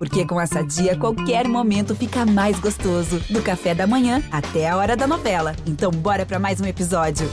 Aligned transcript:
Porque 0.00 0.24
com 0.24 0.40
essa 0.40 0.64
dia, 0.64 0.96
qualquer 0.96 1.46
momento 1.46 1.94
fica 1.94 2.24
mais 2.24 2.58
gostoso. 2.58 3.20
Do 3.28 3.42
café 3.42 3.74
da 3.74 3.86
manhã 3.86 4.22
até 4.32 4.66
a 4.66 4.74
hora 4.74 4.96
da 4.96 5.06
novela. 5.06 5.54
Então, 5.66 5.90
bora 5.90 6.24
para 6.24 6.38
mais 6.38 6.58
um 6.58 6.64
episódio. 6.64 7.28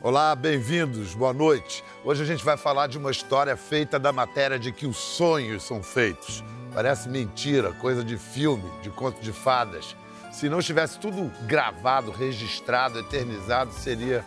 Olá, 0.00 0.34
bem-vindos, 0.34 1.14
boa 1.14 1.34
noite. 1.34 1.84
Hoje 2.02 2.22
a 2.22 2.26
gente 2.26 2.42
vai 2.42 2.56
falar 2.56 2.86
de 2.86 2.96
uma 2.96 3.10
história 3.10 3.54
feita 3.54 3.98
da 3.98 4.14
matéria 4.14 4.58
de 4.58 4.72
que 4.72 4.86
os 4.86 4.96
sonhos 4.96 5.62
são 5.62 5.82
feitos. 5.82 6.42
Parece 6.72 7.10
mentira, 7.10 7.72
coisa 7.72 8.02
de 8.02 8.16
filme, 8.16 8.64
de 8.80 8.88
conto 8.88 9.20
de 9.20 9.30
fadas. 9.30 9.94
Se 10.32 10.48
não 10.48 10.60
estivesse 10.60 10.98
tudo 10.98 11.30
gravado, 11.46 12.10
registrado, 12.10 12.98
eternizado, 12.98 13.72
seria, 13.72 14.24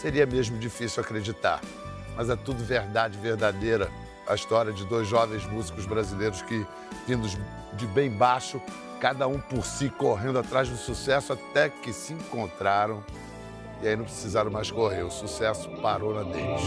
seria 0.00 0.26
mesmo 0.26 0.58
difícil 0.58 1.02
acreditar. 1.02 1.60
Mas 2.16 2.28
é 2.28 2.36
tudo 2.36 2.64
verdade 2.64 3.18
verdadeira. 3.18 3.90
A 4.26 4.34
história 4.34 4.72
de 4.72 4.84
dois 4.84 5.08
jovens 5.08 5.44
músicos 5.46 5.86
brasileiros 5.86 6.42
que, 6.42 6.66
vindos 7.06 7.36
de 7.72 7.86
bem 7.86 8.10
baixo, 8.10 8.60
cada 9.00 9.26
um 9.26 9.40
por 9.40 9.64
si, 9.64 9.88
correndo 9.88 10.38
atrás 10.38 10.68
do 10.68 10.76
sucesso 10.76 11.32
até 11.32 11.68
que 11.68 11.92
se 11.92 12.12
encontraram 12.12 13.02
e 13.82 13.88
aí 13.88 13.96
não 13.96 14.04
precisaram 14.04 14.50
mais 14.50 14.70
correr, 14.70 15.02
o 15.02 15.10
sucesso 15.10 15.70
parou 15.80 16.14
na 16.14 16.22
deles. 16.22 16.62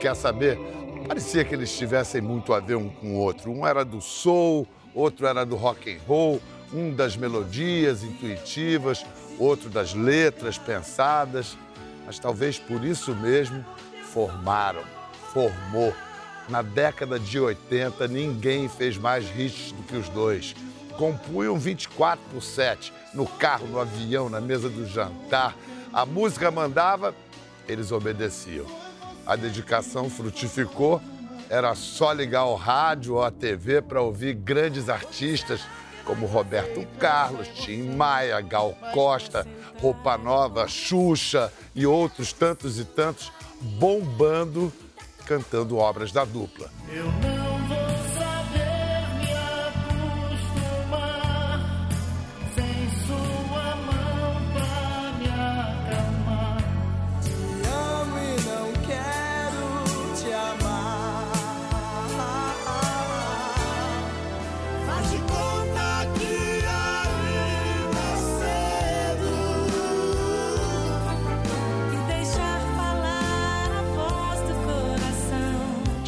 Quer 0.00 0.16
saber? 0.16 0.58
Parecia 1.06 1.44
que 1.44 1.54
eles 1.54 1.76
tivessem 1.76 2.20
muito 2.22 2.54
a 2.54 2.60
ver 2.60 2.76
um 2.76 2.88
com 2.88 3.14
o 3.14 3.18
outro. 3.18 3.52
Um 3.52 3.66
era 3.66 3.84
do 3.84 4.00
soul, 4.00 4.66
outro 4.94 5.26
era 5.26 5.44
do 5.44 5.56
rock 5.56 5.92
and 5.92 5.98
roll, 6.06 6.40
um 6.72 6.94
das 6.94 7.16
melodias 7.16 8.02
intuitivas, 8.02 9.04
outro 9.38 9.68
das 9.68 9.92
letras 9.92 10.56
pensadas. 10.56 11.56
Mas 12.06 12.18
talvez 12.18 12.58
por 12.58 12.82
isso 12.82 13.14
mesmo 13.14 13.64
formaram, 14.12 14.82
formou. 15.32 15.92
Na 16.48 16.62
década 16.62 17.18
de 17.18 17.38
80, 17.38 18.08
ninguém 18.08 18.68
fez 18.68 18.96
mais 18.96 19.24
hits 19.38 19.72
do 19.72 19.82
que 19.82 19.96
os 19.96 20.08
dois. 20.08 20.54
Compunham 20.96 21.58
24 21.58 22.24
por 22.32 22.42
7, 22.42 22.92
no 23.14 23.26
carro, 23.26 23.66
no 23.66 23.78
avião, 23.78 24.28
na 24.28 24.40
mesa 24.40 24.68
do 24.68 24.86
jantar. 24.86 25.54
A 25.92 26.06
música 26.06 26.50
mandava, 26.50 27.14
eles 27.68 27.92
obedeciam. 27.92 28.79
A 29.30 29.36
dedicação 29.36 30.10
frutificou, 30.10 31.00
era 31.48 31.72
só 31.76 32.10
ligar 32.10 32.46
o 32.46 32.56
rádio 32.56 33.14
ou 33.14 33.22
a 33.22 33.30
TV 33.30 33.80
para 33.80 34.02
ouvir 34.02 34.34
grandes 34.34 34.88
artistas 34.88 35.60
como 36.04 36.26
Roberto 36.26 36.84
Carlos, 36.98 37.46
Tim 37.46 37.94
Maia, 37.94 38.40
Gal 38.40 38.76
Costa, 38.92 39.46
Roupa 39.80 40.18
Nova, 40.18 40.66
Xuxa 40.66 41.52
e 41.76 41.86
outros 41.86 42.32
tantos 42.32 42.80
e 42.80 42.84
tantos 42.84 43.30
bombando 43.60 44.72
cantando 45.24 45.76
obras 45.76 46.10
da 46.10 46.24
dupla. 46.24 46.68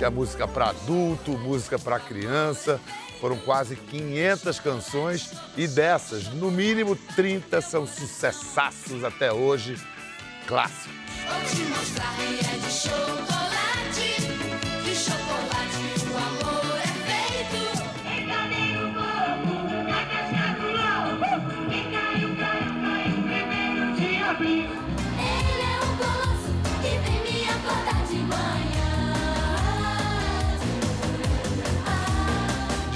Tinha 0.02 0.10
música 0.10 0.48
para 0.48 0.70
adulto, 0.70 1.38
música 1.38 1.78
para 1.78 2.00
criança. 2.00 2.80
Foram 3.20 3.36
quase 3.36 3.76
500 3.76 4.58
canções 4.58 5.32
e 5.56 5.68
dessas, 5.68 6.26
no 6.26 6.50
mínimo 6.50 6.96
30 7.14 7.60
são 7.60 7.86
sucessaços 7.86 9.04
até 9.04 9.32
hoje, 9.32 9.76
clássicos. 10.48 10.90
Vou 11.28 11.40
te 11.48 11.70
mostrar 11.70 12.14
é 12.20 12.58
de 12.58 12.72
chocolate. 12.72 13.51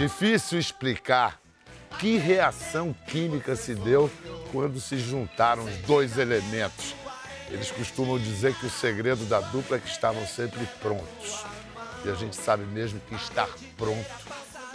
Difícil 0.07 0.61
explicar 0.61 1.41
que 1.99 2.17
reação 2.17 2.95
química 3.09 3.57
se 3.57 3.75
deu 3.75 4.09
quando 4.53 4.81
se 4.81 5.01
juntaram 5.01 5.65
os 5.65 5.79
dois 5.79 6.17
elementos. 6.17 6.95
Eles 7.51 7.73
costumam 7.73 8.17
dizer 8.17 8.55
que 8.55 8.67
o 8.67 8.71
segredo 8.71 9.25
da 9.25 9.41
dupla 9.41 9.79
é 9.79 9.81
que 9.81 9.89
estavam 9.89 10.25
sempre 10.25 10.65
prontos. 10.81 11.45
E 12.05 12.09
a 12.09 12.15
gente 12.15 12.37
sabe 12.37 12.65
mesmo 12.67 13.01
que 13.01 13.17
estar 13.17 13.49
pronto 13.77 14.07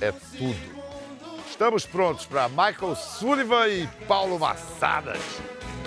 é 0.02 0.12
tudo. 0.12 0.60
Estamos 1.50 1.86
prontos 1.86 2.26
para 2.26 2.50
Michael 2.50 2.98
Sullivan 2.98 3.70
e 3.70 3.88
Paulo 4.10 4.38
Massadas. 4.38 5.22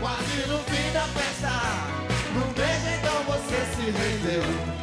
Quase 0.00 0.48
no 0.48 0.58
fim 0.60 0.90
da 0.94 1.02
festa, 1.08 1.50
beijo 2.56 2.98
então 2.98 3.24
você 3.24 3.56
se 3.76 3.90
rendeu. 3.90 4.73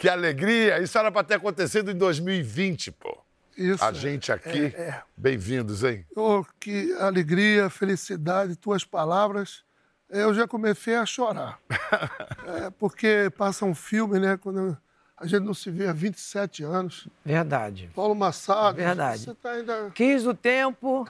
Que 0.00 0.08
alegria! 0.08 0.80
Isso 0.80 0.96
era 0.96 1.12
para 1.12 1.22
ter 1.22 1.34
acontecido 1.34 1.90
em 1.90 1.94
2020, 1.94 2.90
pô. 2.92 3.18
Isso. 3.54 3.84
A 3.84 3.92
gente 3.92 4.32
aqui, 4.32 4.72
É, 4.74 4.80
é. 4.80 5.02
bem-vindos, 5.14 5.84
hein? 5.84 6.06
Oh, 6.16 6.42
que 6.58 6.90
alegria, 6.94 7.68
felicidade, 7.68 8.56
tuas 8.56 8.82
palavras. 8.82 9.62
Eu 10.08 10.32
já 10.32 10.48
comecei 10.48 10.94
a 10.96 11.04
chorar. 11.04 11.58
É, 12.46 12.70
porque 12.70 13.30
passa 13.36 13.64
um 13.66 13.74
filme, 13.74 14.18
né? 14.18 14.36
Quando 14.38 14.76
a 15.16 15.26
gente 15.26 15.44
não 15.44 15.52
se 15.52 15.70
vê 15.70 15.86
há 15.86 15.92
27 15.92 16.64
anos. 16.64 17.06
Verdade. 17.24 17.90
Paulo 17.94 18.14
Massado. 18.14 18.78
Verdade. 18.78 19.22
Você 19.24 19.30
está 19.32 19.50
ainda. 19.52 19.90
Quis 19.94 20.26
o 20.26 20.32
tempo 20.32 21.06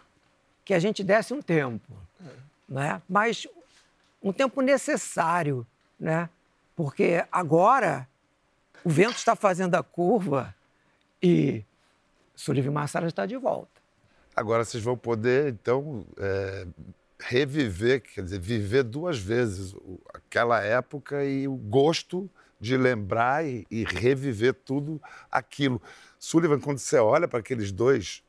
que 0.64 0.74
a 0.74 0.78
gente 0.80 1.04
desse 1.04 1.32
um 1.32 1.40
tempo, 1.40 1.96
né? 2.68 3.00
Mas 3.08 3.46
um 4.20 4.32
tempo 4.32 4.60
necessário, 4.60 5.64
né? 5.98 6.28
Porque 6.74 7.24
agora 7.30 8.06
o 8.84 8.90
vento 8.90 9.16
está 9.16 9.36
fazendo 9.36 9.74
a 9.74 9.82
curva 9.82 10.54
e 11.22 11.64
Sullivan 12.34 12.72
Massara 12.72 13.06
está 13.06 13.26
de 13.26 13.36
volta. 13.36 13.80
Agora 14.34 14.64
vocês 14.64 14.82
vão 14.82 14.96
poder, 14.96 15.52
então, 15.52 16.06
é, 16.18 16.66
reviver, 17.18 18.00
quer 18.00 18.22
dizer, 18.22 18.40
viver 18.40 18.84
duas 18.84 19.18
vezes 19.18 19.74
aquela 20.14 20.60
época 20.62 21.24
e 21.24 21.46
o 21.46 21.54
gosto 21.54 22.30
de 22.58 22.76
lembrar 22.76 23.44
e, 23.44 23.66
e 23.70 23.84
reviver 23.84 24.54
tudo 24.54 25.00
aquilo. 25.30 25.80
Sullivan, 26.18 26.60
quando 26.60 26.78
você 26.78 26.98
olha 26.98 27.26
para 27.26 27.40
aqueles 27.40 27.72
dois 27.72 28.22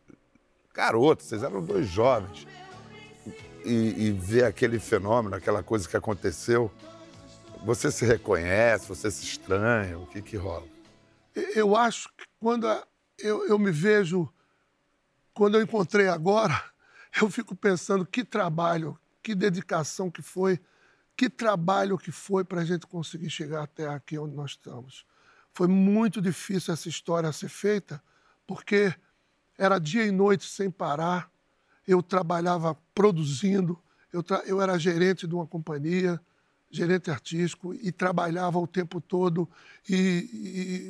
garotos, 0.73 1.27
vocês 1.27 1.43
eram 1.43 1.63
dois 1.63 1.87
jovens, 1.87 2.47
e, 3.63 4.07
e 4.07 4.11
vê 4.11 4.43
aquele 4.43 4.79
fenômeno, 4.79 5.35
aquela 5.35 5.61
coisa 5.61 5.87
que 5.87 5.95
aconteceu, 5.95 6.71
você 7.63 7.91
se 7.91 8.05
reconhece, 8.05 8.87
você 8.87 9.09
se 9.11 9.23
estranha, 9.23 9.97
o 9.97 10.07
que 10.07 10.21
que 10.21 10.35
rola? 10.35 10.67
Eu 11.55 11.75
acho 11.75 12.09
que 12.17 12.25
quando 12.39 12.67
eu, 13.19 13.47
eu 13.47 13.57
me 13.59 13.71
vejo, 13.71 14.31
quando 15.33 15.55
eu 15.55 15.61
encontrei 15.61 16.07
agora, 16.07 16.61
eu 17.21 17.29
fico 17.29 17.55
pensando 17.55 18.05
que 18.05 18.23
trabalho, 18.23 18.97
que 19.21 19.35
dedicação 19.35 20.09
que 20.09 20.21
foi, 20.21 20.59
que 21.15 21.29
trabalho 21.29 21.97
que 21.97 22.11
foi 22.11 22.43
para 22.43 22.61
a 22.61 22.65
gente 22.65 22.87
conseguir 22.87 23.29
chegar 23.29 23.63
até 23.63 23.87
aqui 23.87 24.17
onde 24.17 24.35
nós 24.35 24.51
estamos. 24.51 25.05
Foi 25.53 25.67
muito 25.67 26.21
difícil 26.21 26.73
essa 26.73 26.89
história 26.89 27.31
ser 27.31 27.49
feita, 27.49 28.01
porque 28.47 28.93
era 29.57 29.77
dia 29.77 30.03
e 30.05 30.11
noite 30.11 30.45
sem 30.45 30.71
parar, 30.71 31.29
eu 31.87 32.01
trabalhava 32.01 32.75
produzindo, 32.95 33.79
eu, 34.11 34.23
tra- 34.23 34.43
eu 34.45 34.61
era 34.61 34.77
gerente 34.79 35.27
de 35.27 35.35
uma 35.35 35.45
companhia, 35.45 36.19
gerente 36.71 37.11
artístico, 37.11 37.73
e 37.73 37.91
trabalhava 37.91 38.57
o 38.57 38.65
tempo 38.65 39.01
todo, 39.01 39.47
e, 39.89 39.95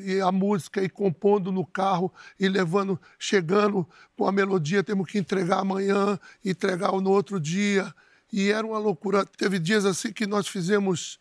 e- 0.06 0.12
e 0.14 0.22
a 0.22 0.32
música, 0.32 0.82
e 0.84 0.90
compondo 0.90 1.52
no 1.52 1.66
carro, 1.66 2.14
e 2.40 2.48
levando, 2.48 3.00
chegando 3.18 3.88
com 4.16 4.28
a 4.28 4.32
melodia, 4.32 4.84
temos 4.84 5.10
que 5.10 5.18
entregar 5.18 5.60
amanhã, 5.60 6.20
entregar 6.46 6.92
no 6.92 7.10
outro 7.10 7.40
dia. 7.40 7.94
E 8.32 8.50
era 8.50 8.66
uma 8.66 8.78
loucura. 8.78 9.26
Teve 9.26 9.60
dias 9.60 9.86
assim 9.86 10.14
que 10.14 10.26
nós 10.26 10.48
fizemos 10.48 11.20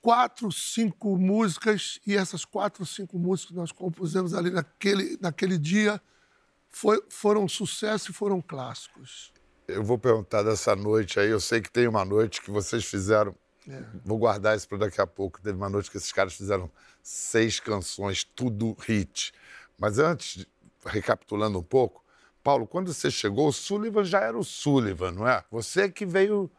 quatro, 0.00 0.52
cinco 0.52 1.16
músicas, 1.16 1.98
e 2.06 2.14
essas 2.16 2.44
quatro, 2.44 2.84
cinco 2.86 3.18
músicas 3.18 3.50
que 3.50 3.56
nós 3.56 3.72
compusemos 3.72 4.34
ali 4.34 4.50
naquele, 4.50 5.18
naquele 5.20 5.58
dia 5.58 6.00
foi, 6.68 7.02
foram 7.08 7.48
sucesso 7.48 8.10
e 8.10 8.14
foram 8.14 8.40
clássicos. 8.40 9.32
Eu 9.66 9.84
vou 9.84 9.98
perguntar 9.98 10.42
dessa 10.42 10.74
noite 10.74 11.20
aí. 11.20 11.28
Eu 11.28 11.40
sei 11.40 11.60
que 11.60 11.70
tem 11.70 11.86
uma 11.86 12.04
noite 12.04 12.40
que 12.40 12.50
vocês 12.50 12.84
fizeram. 12.84 13.34
Vou 14.04 14.18
guardar 14.18 14.56
isso 14.56 14.68
para 14.68 14.78
daqui 14.78 15.00
a 15.00 15.06
pouco. 15.06 15.40
Teve 15.40 15.56
uma 15.56 15.68
noite 15.68 15.90
que 15.90 15.96
esses 15.96 16.12
caras 16.12 16.34
fizeram 16.34 16.70
seis 17.02 17.60
canções, 17.60 18.24
tudo 18.24 18.76
hit. 18.80 19.32
Mas 19.78 19.98
antes, 19.98 20.46
recapitulando 20.84 21.58
um 21.58 21.62
pouco, 21.62 22.04
Paulo, 22.42 22.66
quando 22.66 22.92
você 22.92 23.10
chegou, 23.10 23.48
o 23.48 23.52
Sullivan 23.52 24.04
já 24.04 24.20
era 24.20 24.38
o 24.38 24.44
Sullivan, 24.44 25.12
não 25.12 25.28
é? 25.28 25.44
Você 25.50 25.90
que 25.90 26.06
veio 26.06 26.50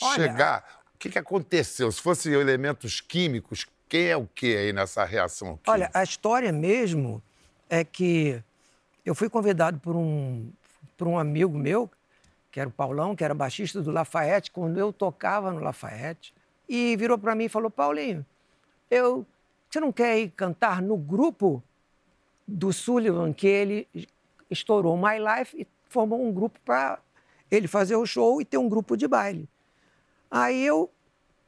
Olha- 0.00 0.14
chegar. 0.14 0.78
O 0.94 0.98
que, 0.98 1.10
que 1.10 1.18
aconteceu? 1.18 1.92
Se 1.92 2.00
fossem 2.00 2.32
elementos 2.32 3.00
químicos, 3.00 3.66
quem 3.88 4.06
é 4.06 4.16
o 4.16 4.26
que 4.26 4.56
aí 4.56 4.72
nessa 4.72 5.04
reação? 5.04 5.48
química? 5.50 5.70
Olha, 5.70 5.90
a 5.94 6.02
história 6.02 6.52
mesmo 6.52 7.22
é 7.70 7.84
que 7.84 8.42
eu 9.06 9.14
fui 9.14 9.28
convidado 9.30 9.78
por 9.78 9.94
um, 9.94 10.50
por 10.96 11.06
um 11.06 11.16
amigo 11.18 11.56
meu, 11.56 11.88
que 12.50 12.58
era 12.58 12.68
o 12.68 12.72
Paulão, 12.72 13.14
que 13.14 13.22
era 13.22 13.32
baixista 13.34 13.80
do 13.80 13.92
Lafayette, 13.92 14.50
quando 14.50 14.78
eu 14.78 14.92
tocava 14.92 15.52
no 15.52 15.60
Lafayette, 15.60 16.34
e 16.68 16.96
virou 16.96 17.18
para 17.18 17.34
mim 17.34 17.44
e 17.44 17.48
falou: 17.48 17.70
Paulinho, 17.70 18.24
eu, 18.90 19.26
você 19.68 19.80
não 19.80 19.92
quer 19.92 20.18
ir 20.18 20.30
cantar 20.30 20.82
no 20.82 20.96
grupo 20.96 21.62
do 22.46 22.72
Sullivan, 22.72 23.32
que 23.32 23.46
ele 23.46 23.88
estourou 24.50 24.96
My 24.96 25.18
Life 25.18 25.60
e 25.60 25.66
formou 25.88 26.24
um 26.24 26.32
grupo 26.32 26.58
para 26.64 26.98
ele 27.50 27.66
fazer 27.66 27.96
o 27.96 28.06
show 28.06 28.40
e 28.40 28.44
ter 28.44 28.58
um 28.58 28.68
grupo 28.68 28.96
de 28.96 29.06
baile. 29.06 29.48
Aí 30.30 30.64
eu, 30.64 30.90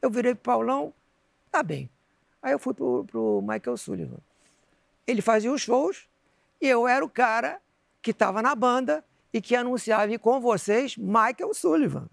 eu 0.01 0.11
virei 0.11 0.35
pro 0.35 0.53
Paulão, 0.53 0.93
tá 1.51 1.63
bem. 1.63 1.89
Aí 2.43 2.53
eu 2.53 2.59
fui 2.59 2.73
pro, 2.73 3.05
pro 3.05 3.43
Michael 3.43 3.77
Sullivan. 3.77 4.19
Ele 5.07 5.21
fazia 5.21 5.53
os 5.53 5.61
shows 5.61 6.09
e 6.61 6.67
eu 6.67 6.89
era 6.89 7.05
o 7.05 7.09
cara 7.09 7.61
que 8.01 8.13
estava 8.13 8.41
na 8.41 8.55
banda 8.55 9.05
e 9.33 9.41
que 9.41 9.55
anunciava 9.55 10.13
"E 10.13 10.19
com 10.19 10.41
vocês 10.41 10.97
Michael 10.97 11.55
Sullivan. 11.55 12.09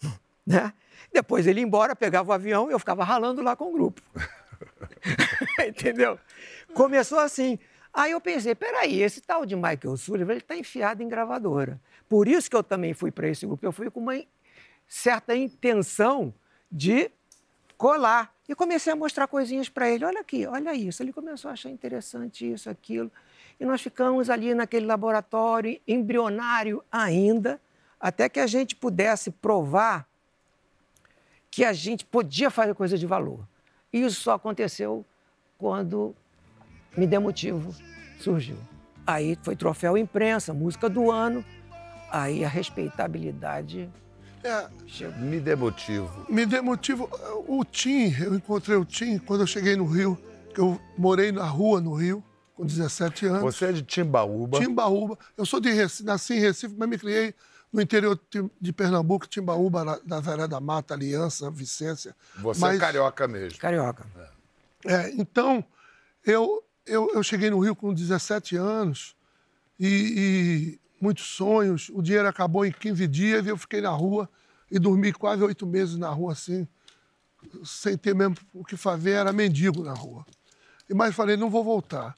Né? 0.46 0.72
Depois 1.12 1.46
ele 1.46 1.60
ia 1.60 1.66
embora, 1.66 1.96
pegava 1.96 2.30
o 2.30 2.32
avião 2.32 2.68
e 2.68 2.72
eu 2.72 2.78
ficava 2.78 3.04
ralando 3.04 3.42
lá 3.42 3.56
com 3.56 3.70
o 3.70 3.72
grupo. 3.72 4.02
Entendeu? 5.66 6.18
Começou 6.74 7.18
assim. 7.18 7.58
Aí 7.92 8.12
eu 8.12 8.20
pensei, 8.20 8.54
peraí, 8.54 9.02
esse 9.02 9.20
tal 9.20 9.46
de 9.46 9.56
Michael 9.56 9.96
Sullivan, 9.96 10.32
ele 10.32 10.40
está 10.40 10.56
enfiado 10.56 11.02
em 11.02 11.08
gravadora. 11.08 11.80
Por 12.08 12.28
isso 12.28 12.50
que 12.50 12.56
eu 12.56 12.62
também 12.62 12.92
fui 12.92 13.10
para 13.10 13.28
esse 13.28 13.46
grupo. 13.46 13.64
Eu 13.64 13.72
fui 13.72 13.90
com 13.90 14.00
uma 14.00 14.22
certa 14.86 15.34
intenção 15.34 16.34
de 16.70 17.10
colar. 17.76 18.34
E 18.48 18.54
comecei 18.54 18.92
a 18.92 18.96
mostrar 18.96 19.26
coisinhas 19.26 19.68
para 19.68 19.88
ele. 19.88 20.04
Olha 20.04 20.20
aqui, 20.20 20.46
olha 20.46 20.74
isso. 20.74 21.02
Ele 21.02 21.12
começou 21.12 21.48
a 21.48 21.52
achar 21.52 21.70
interessante 21.70 22.50
isso, 22.50 22.70
aquilo. 22.70 23.10
E 23.58 23.64
nós 23.64 23.80
ficamos 23.80 24.30
ali 24.30 24.54
naquele 24.54 24.86
laboratório 24.86 25.80
embrionário 25.86 26.84
ainda, 26.92 27.60
até 27.98 28.28
que 28.28 28.38
a 28.38 28.46
gente 28.46 28.76
pudesse 28.76 29.30
provar 29.30 30.06
que 31.56 31.64
a 31.64 31.72
gente 31.72 32.04
podia 32.04 32.50
fazer 32.50 32.74
coisa 32.74 32.98
de 32.98 33.06
valor. 33.06 33.40
E 33.90 34.02
isso 34.04 34.20
só 34.20 34.34
aconteceu 34.34 35.06
quando 35.56 36.14
Me 36.94 37.06
Dê 37.06 37.18
Motivo 37.18 37.74
surgiu. 38.20 38.58
Aí 39.06 39.38
foi 39.42 39.56
troféu 39.56 39.96
imprensa, 39.96 40.52
música 40.52 40.86
do 40.86 41.10
ano. 41.10 41.42
Aí 42.10 42.44
a 42.44 42.48
respeitabilidade 42.48 43.88
É, 44.44 44.68
chegou. 44.86 45.16
Me 45.18 45.40
dê 45.40 45.56
motivo. 45.56 46.26
me 46.28 46.44
dê 46.44 46.60
motivo. 46.60 47.08
O 47.48 47.64
Tim, 47.64 48.14
eu 48.22 48.34
encontrei 48.34 48.76
o 48.76 48.84
Tim 48.84 49.16
quando 49.16 49.40
eu 49.40 49.46
cheguei 49.46 49.76
no 49.76 49.86
Rio, 49.86 50.18
que 50.52 50.60
eu 50.60 50.78
morei 50.98 51.32
na 51.32 51.44
rua 51.46 51.80
no 51.80 51.94
Rio, 51.94 52.22
com 52.54 52.66
17 52.66 53.24
anos. 53.28 53.40
Você 53.40 53.64
é 53.64 53.72
de 53.72 53.82
Timbaúba. 53.82 54.60
Timbaúba. 54.60 55.18
Eu 55.38 55.46
sou 55.46 55.58
de 55.58 55.70
Recife, 55.70 56.04
nasci 56.04 56.34
em 56.34 56.40
Recife, 56.40 56.74
mas 56.76 56.86
me 56.86 56.98
criei 56.98 57.34
no 57.72 57.80
interior 57.82 58.18
de- 58.60 58.72
Pernambuco, 58.72 59.26
Timbaúba, 59.26 59.84
na- 59.84 60.46
da 60.46 60.60
Mata, 60.60 60.94
Aliança, 60.94 61.50
Vicência. 61.50 62.14
Você 62.38 62.60
Mas- 62.60 62.76
é 62.76 62.80
carioca 62.80 63.28
mesmo. 63.28 63.58
Carioca. 63.58 64.06
É, 64.84 65.10
então, 65.10 65.64
eu, 66.24 66.62
eu, 66.86 67.10
eu 67.14 67.22
cheguei 67.22 67.50
no 67.50 67.58
Rio 67.58 67.74
com 67.74 67.92
17 67.92 68.56
anos 68.56 69.14
e, 69.78 70.78
e 70.78 70.80
muitos 71.00 71.24
sonhos. 71.26 71.90
O 71.92 72.00
dinheiro 72.00 72.28
acabou 72.28 72.64
em 72.64 72.72
15 72.72 73.06
dias 73.06 73.44
e 73.44 73.48
eu 73.48 73.56
fiquei 73.56 73.80
na 73.80 73.90
rua 73.90 74.28
e 74.70 74.78
dormi 74.78 75.12
quase 75.12 75.42
oito 75.42 75.66
meses 75.66 75.96
na 75.96 76.08
rua, 76.08 76.32
assim, 76.32 76.66
sem 77.64 77.96
ter 77.96 78.14
mesmo 78.14 78.36
o 78.54 78.64
que 78.64 78.76
fazer, 78.76 79.12
era 79.12 79.32
mendigo 79.32 79.82
na 79.82 79.92
rua. 79.92 80.24
E 80.88 80.94
Mas 80.94 81.14
falei, 81.14 81.36
não 81.36 81.50
vou 81.50 81.62
voltar. 81.64 82.14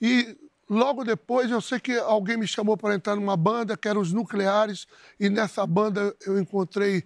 E 0.00 0.36
logo 0.68 1.04
depois 1.04 1.50
eu 1.50 1.60
sei 1.60 1.80
que 1.80 1.96
alguém 1.98 2.36
me 2.36 2.46
chamou 2.46 2.76
para 2.76 2.94
entrar 2.94 3.16
numa 3.16 3.36
banda, 3.36 3.76
que 3.76 3.88
era 3.88 3.98
os 3.98 4.12
Nucleares, 4.12 4.86
e 5.18 5.28
nessa 5.28 5.66
banda 5.66 6.14
eu 6.26 6.38
encontrei 6.38 7.04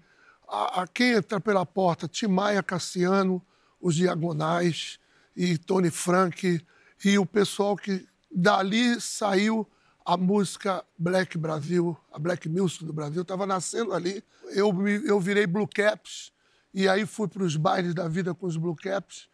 a, 0.49 0.83
a 0.83 0.87
quem 0.87 1.13
entra 1.13 1.41
pela 1.41 1.65
porta, 1.65 2.09
Timaya 2.09 2.63
Cassiano, 2.63 3.43
os 3.81 3.95
Diagonais 3.95 4.99
e 5.37 5.57
Tony 5.59 5.91
Frank, 5.91 6.65
e 7.05 7.19
o 7.19 7.27
pessoal 7.27 7.77
que 7.77 8.07
dali 8.31 9.01
saiu 9.01 9.67
a 10.05 10.17
música 10.17 10.85
Black 10.99 11.39
Brasil, 11.39 11.97
a 12.13 12.19
Black 12.19 12.49
Music 12.49 12.85
do 12.85 12.93
Brasil, 12.93 13.23
estava 13.23 13.47
nascendo 13.47 13.93
ali. 13.93 14.23
Eu, 14.51 14.75
eu 15.05 15.21
virei 15.21 15.47
Blue 15.47 15.67
Caps, 15.67 16.33
e 16.75 16.89
aí 16.89 17.07
fui 17.07 17.29
para 17.29 17.43
os 17.43 17.57
bailes 17.57 17.95
da 17.95 18.09
vida 18.09 18.35
com 18.35 18.47
os 18.47 18.57
Blue 18.57 18.77
Caps, 18.77 19.29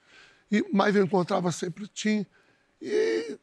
e, 0.51 0.65
mas 0.73 0.95
eu 0.97 1.05
encontrava 1.05 1.53
sempre 1.53 1.85
o 1.85 1.89
Tim. 1.89 2.25
E 2.81 3.39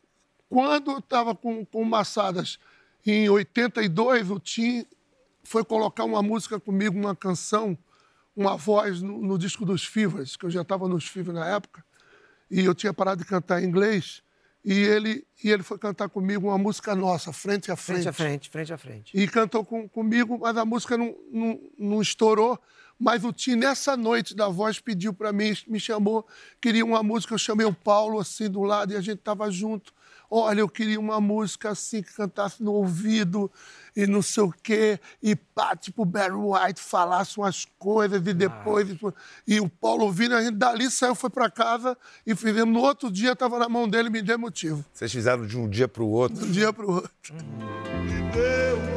quando 0.49 0.91
eu 0.91 0.99
estava 0.99 1.35
com, 1.35 1.65
com 1.65 1.81
o 1.81 1.85
Massadas, 1.85 2.57
em 3.05 3.29
82, 3.29 4.29
o 4.31 4.39
Tim 4.39 4.85
foi 5.43 5.63
colocar 5.63 6.03
uma 6.05 6.21
música 6.23 6.59
comigo, 6.59 6.97
uma 6.97 7.15
canção, 7.15 7.77
uma 8.35 8.57
voz 8.57 9.01
no, 9.01 9.21
no 9.21 9.37
disco 9.37 9.65
dos 9.65 9.85
Fivers, 9.85 10.35
que 10.35 10.45
eu 10.45 10.49
já 10.49 10.61
estava 10.61 10.87
nos 10.87 11.07
Fivers 11.07 11.35
na 11.37 11.47
época, 11.47 11.83
e 12.49 12.61
eu 12.65 12.73
tinha 12.73 12.93
parado 12.93 13.23
de 13.23 13.27
cantar 13.29 13.61
em 13.61 13.65
inglês, 13.67 14.23
e 14.63 14.73
ele, 14.73 15.25
e 15.43 15.51
ele 15.51 15.61
foi 15.61 15.77
cantar 15.77 16.09
comigo 16.09 16.47
uma 16.47 16.57
música 16.57 16.95
nossa, 16.95 17.31
Frente 17.31 17.71
a 17.71 17.75
Frente. 17.75 17.97
Frente 18.03 18.09
a 18.09 18.13
frente, 18.13 18.49
frente 18.49 18.73
a 18.73 18.77
frente. 18.77 19.11
E 19.17 19.27
cantou 19.27 19.63
com- 19.63 19.87
comigo, 19.87 20.39
mas 20.39 20.57
a 20.57 20.65
música 20.65 20.97
não, 20.97 21.15
não, 21.31 21.59
não 21.77 22.01
estourou. 22.01 22.59
Mas 22.97 23.23
o 23.23 23.31
Tim, 23.33 23.55
nessa 23.55 23.95
noite 23.95 24.33
da 24.33 24.47
voz, 24.47 24.79
pediu 24.79 25.13
para 25.13 25.31
mim, 25.31 25.53
me 25.67 25.79
chamou, 25.79 26.25
queria 26.59 26.83
uma 26.83 27.03
música. 27.03 27.33
Eu 27.33 27.37
chamei 27.37 27.65
o 27.65 27.73
Paulo 27.73 28.19
assim 28.19 28.49
do 28.49 28.63
lado 28.63 28.93
e 28.93 28.95
a 28.95 29.01
gente 29.01 29.19
estava 29.19 29.51
junto. 29.51 29.93
Olha, 30.29 30.59
eu 30.59 30.69
queria 30.69 30.99
uma 30.99 31.21
música 31.21 31.69
assim 31.69 32.01
que 32.01 32.13
cantasse 32.13 32.61
no 32.63 32.73
ouvido 32.73 33.51
e 33.95 34.05
não 34.05 34.21
sei 34.21 34.43
o 34.43 34.51
quê. 34.51 34.99
E 35.21 35.35
pá, 35.35 35.75
tipo 35.75 36.03
Barry 36.05 36.33
White 36.33 36.81
falasse 36.81 37.37
umas 37.37 37.65
coisas 37.77 38.21
e 38.25 38.33
depois. 38.33 38.87
E 39.47 39.59
o 39.59 39.69
Paulo 39.69 40.05
ouvindo, 40.05 40.35
a 40.35 40.43
gente 40.43 40.57
dali 40.57 40.89
saiu, 40.91 41.15
foi 41.15 41.29
para 41.29 41.49
casa 41.49 41.97
e 42.25 42.35
fizemos. 42.35 42.73
No 42.73 42.81
outro 42.81 43.11
dia, 43.11 43.31
estava 43.31 43.59
na 43.59 43.69
mão 43.69 43.87
dele, 43.87 44.09
me 44.09 44.21
deu 44.21 44.37
motivo. 44.37 44.83
Vocês 44.93 45.11
fizeram 45.11 45.45
de 45.45 45.57
um 45.57 45.69
dia 45.69 45.87
para 45.87 46.03
o 46.03 46.09
outro. 46.09 46.37
De 46.37 46.45
um 46.45 46.51
dia 46.51 46.73
para 46.73 46.85
o 46.85 46.91
outro. 46.91 47.33
deu 48.33 48.94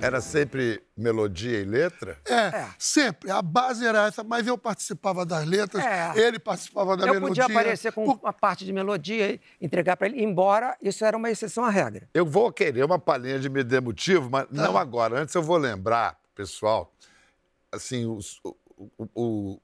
Era 0.00 0.20
sempre 0.20 0.80
melodia 0.96 1.58
e 1.60 1.64
letra? 1.64 2.18
É, 2.24 2.68
sempre. 2.78 3.30
A 3.32 3.42
base 3.42 3.84
era 3.84 4.06
essa, 4.06 4.22
mas 4.22 4.46
eu 4.46 4.56
participava 4.56 5.26
das 5.26 5.44
letras, 5.44 5.84
É. 5.84 6.12
ele 6.16 6.38
participava 6.38 6.96
da 6.96 7.06
eu 7.06 7.14
melodia. 7.14 7.44
podia 7.44 7.58
aparecer 7.60 7.92
com 7.92 8.04
Por- 8.04 8.20
uma 8.22 8.32
parte 8.32 8.64
de 8.64 8.72
melodia 8.72 9.32
e 9.34 9.40
entregar 9.60 9.96
para 9.96 10.06
ele, 10.06 10.22
embora 10.22 10.76
isso 10.80 11.04
era 11.04 11.16
uma 11.16 11.28
exceção 11.30 11.64
à 11.64 11.70
regra. 11.70 12.08
Eu 12.14 12.24
vou 12.24 12.52
querer 12.52 12.84
uma 12.84 12.98
palhinha 12.98 13.40
de 13.40 13.48
Me 13.48 13.64
Dê 13.64 13.80
Motivo, 13.80 14.30
mas 14.30 14.46
não 14.50 14.74
Tá. 14.74 14.80
agora. 14.80 15.20
Antes 15.20 15.34
eu 15.34 15.42
vou 15.42 15.56
lembrar, 15.56 16.16
pessoal, 16.34 16.92
assim, 17.72 18.06
o, 18.06 18.20
o- 18.44 19.08
o- 19.14 19.60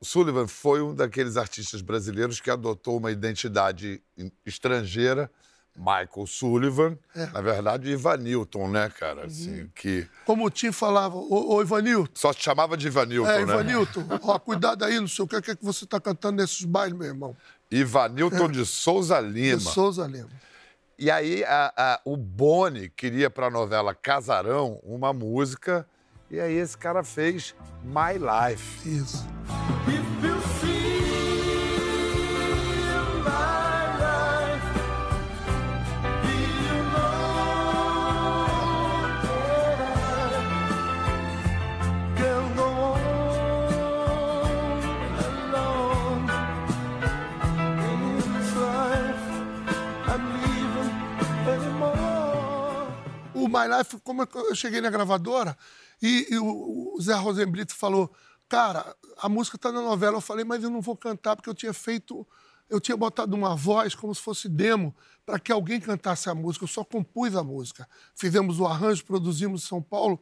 o 0.00 0.04
Sullivan 0.04 0.46
foi 0.46 0.80
um 0.80 0.94
daqueles 0.94 1.36
artistas 1.36 1.80
brasileiros 1.82 2.40
que 2.40 2.50
adotou 2.50 2.96
uma 2.98 3.10
identidade 3.10 4.00
estrangeira, 4.46 5.28
Michael 5.76 6.26
Sullivan, 6.26 6.98
na 7.32 7.40
verdade, 7.40 7.90
Ivanilton, 7.90 8.68
né, 8.68 8.90
cara? 8.90 9.24
Assim, 9.26 9.70
que 9.74 10.06
Como 10.26 10.44
o 10.44 10.50
Tim 10.50 10.70
falava, 10.70 11.16
ô, 11.16 11.54
ô 11.54 11.62
Ivanilton, 11.62 12.10
só 12.14 12.32
se 12.32 12.40
chamava 12.40 12.76
de 12.76 12.86
Ivanilton, 12.88 13.30
é, 13.30 13.36
né? 13.38 13.52
Ivanilton, 13.54 14.04
ó, 14.22 14.38
cuidado 14.38 14.84
aí, 14.84 15.00
não 15.00 15.08
sei 15.08 15.24
o 15.24 15.28
que, 15.28 15.36
o 15.36 15.42
que 15.42 15.50
é 15.52 15.56
que 15.56 15.64
você 15.64 15.86
tá 15.86 15.98
cantando 15.98 16.36
nesses 16.42 16.64
bailes, 16.64 16.96
meu 16.96 17.06
irmão. 17.08 17.36
Ivanilton 17.70 18.48
de 18.50 18.66
Souza 18.66 19.18
Lima. 19.18 19.56
De 19.56 19.64
Souza 19.64 20.06
Lima. 20.06 20.28
E 20.98 21.10
aí 21.10 21.42
a- 21.44 21.72
a- 21.76 22.00
o 22.04 22.16
Boni 22.18 22.90
queria 22.90 23.30
para 23.30 23.46
a 23.46 23.50
novela 23.50 23.94
Casarão 23.94 24.78
uma 24.82 25.12
música, 25.12 25.86
e 26.30 26.38
aí 26.38 26.54
esse 26.54 26.76
cara 26.76 27.02
fez 27.02 27.54
My 27.82 28.18
Life. 28.18 28.88
Isso. 28.88 29.26
My 53.62 53.78
Life, 53.78 53.98
como 54.00 54.22
é 54.22 54.28
eu 54.34 54.54
cheguei 54.54 54.80
na 54.80 54.90
gravadora 54.90 55.56
e, 56.00 56.26
e 56.30 56.38
o, 56.38 56.94
o 56.96 57.00
Zé 57.00 57.14
Rosenblit 57.14 57.72
falou, 57.72 58.12
cara, 58.48 58.94
a 59.18 59.28
música 59.28 59.56
tá 59.56 59.70
na 59.70 59.80
novela. 59.80 60.16
Eu 60.16 60.20
falei, 60.20 60.44
mas 60.44 60.62
eu 60.62 60.70
não 60.70 60.80
vou 60.80 60.96
cantar 60.96 61.36
porque 61.36 61.48
eu 61.48 61.54
tinha 61.54 61.72
feito, 61.72 62.26
eu 62.68 62.80
tinha 62.80 62.96
botado 62.96 63.36
uma 63.36 63.54
voz 63.54 63.94
como 63.94 64.14
se 64.14 64.20
fosse 64.20 64.48
demo 64.48 64.94
para 65.24 65.38
que 65.38 65.52
alguém 65.52 65.80
cantasse 65.80 66.28
a 66.28 66.34
música. 66.34 66.64
Eu 66.64 66.68
só 66.68 66.84
compus 66.84 67.36
a 67.36 67.44
música. 67.44 67.88
Fizemos 68.14 68.58
o 68.58 68.66
arranjo, 68.66 69.04
produzimos 69.04 69.64
em 69.64 69.66
São 69.66 69.80
Paulo. 69.80 70.20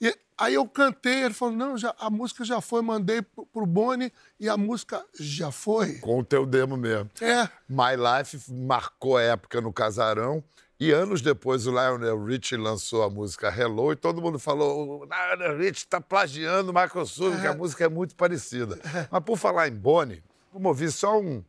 E 0.00 0.16
aí 0.36 0.54
eu 0.54 0.66
cantei, 0.66 1.24
ele 1.24 1.34
falou, 1.34 1.54
não, 1.54 1.76
já, 1.76 1.94
a 1.98 2.10
música 2.10 2.44
já 2.44 2.60
foi, 2.60 2.80
mandei 2.80 3.20
pro, 3.22 3.46
pro 3.46 3.66
Boni 3.66 4.10
e 4.38 4.48
a 4.48 4.56
música 4.56 5.04
já 5.18 5.52
foi. 5.52 5.98
Com 5.98 6.18
o 6.18 6.24
teu 6.24 6.46
demo 6.46 6.76
mesmo. 6.76 7.10
É, 7.20 7.48
My 7.68 7.94
Life 7.96 8.50
marcou 8.50 9.18
a 9.18 9.22
época 9.22 9.60
no 9.60 9.72
Casarão. 9.72 10.42
E 10.80 10.92
anos 10.92 11.20
depois 11.20 11.66
o 11.66 11.70
Lionel 11.70 12.24
Richie 12.24 12.56
lançou 12.56 13.02
a 13.02 13.10
música 13.10 13.54
Hello 13.54 13.92
e 13.92 13.96
todo 13.96 14.22
mundo 14.22 14.38
falou: 14.38 15.02
o 15.02 15.04
Lionel 15.04 15.58
Richie 15.58 15.84
está 15.84 16.00
plagiando 16.00 16.70
o 16.70 16.74
Michael 16.74 17.04
Sullivan, 17.04 17.40
que 17.42 17.46
a 17.46 17.54
música 17.54 17.84
é 17.84 17.88
muito 17.88 18.14
parecida. 18.16 18.78
Mas 19.10 19.22
por 19.22 19.36
falar 19.36 19.68
em 19.68 19.72
Boni, 19.74 20.22
vamos 20.50 20.66
ouvir 20.68 20.90
só 20.90 21.20
um- 21.20 21.44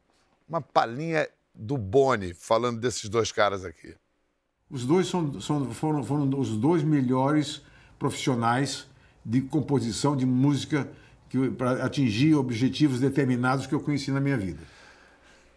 uma 0.49 0.59
palhinha 0.61 1.29
do 1.55 1.77
Boni 1.77 2.33
falando 2.33 2.79
desses 2.81 3.07
dois 3.09 3.31
caras 3.31 3.63
aqui. 3.63 3.95
Os 4.69 4.85
dois 4.85 5.07
são, 5.07 5.39
são- 5.39 5.71
foram, 5.73 6.03
foram 6.03 6.29
os 6.37 6.57
dois 6.57 6.83
melhores 6.83 7.61
profissionais 7.97 8.85
de 9.23 9.39
composição 9.41 10.15
de 10.15 10.25
música 10.25 10.89
para 11.57 11.85
atingir 11.85 12.35
objetivos 12.35 12.99
determinados 12.99 13.65
que 13.65 13.73
eu 13.73 13.79
conheci 13.79 14.11
na 14.11 14.19
minha 14.19 14.37
vida. 14.37 14.59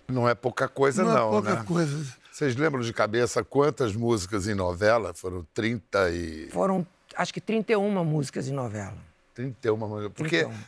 Não 0.06 0.28
é 0.28 0.34
pouca 0.34 0.68
coisa, 0.68 1.02
não, 1.02 1.12
não, 1.12 1.28
é 1.28 1.30
pouca 1.30 1.54
né? 1.56 1.64
coisa. 1.64 2.16
Vocês 2.34 2.56
lembram 2.56 2.82
de 2.82 2.92
cabeça 2.92 3.44
quantas 3.44 3.94
músicas 3.94 4.48
em 4.48 4.54
novela? 4.54 5.14
Foram 5.14 5.46
30 5.54 6.10
e. 6.10 6.48
Foram, 6.50 6.84
acho 7.14 7.32
que 7.32 7.40
31 7.40 8.04
músicas 8.04 8.48
em 8.48 8.52
novela. 8.52 8.98
31 9.34 9.76
músicas. 9.76 10.12
Porque 10.16 10.38
31. 10.42 10.64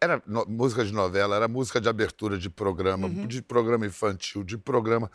era 0.00 0.22
no- 0.26 0.46
música 0.46 0.82
de 0.86 0.94
novela, 0.94 1.36
era 1.36 1.46
música 1.48 1.82
de 1.82 1.86
abertura 1.90 2.38
de 2.38 2.48
programa, 2.48 3.10
de 3.26 3.42
programa 3.42 3.84
infantil, 3.84 4.42
de 4.42 4.56
programa. 4.56 5.10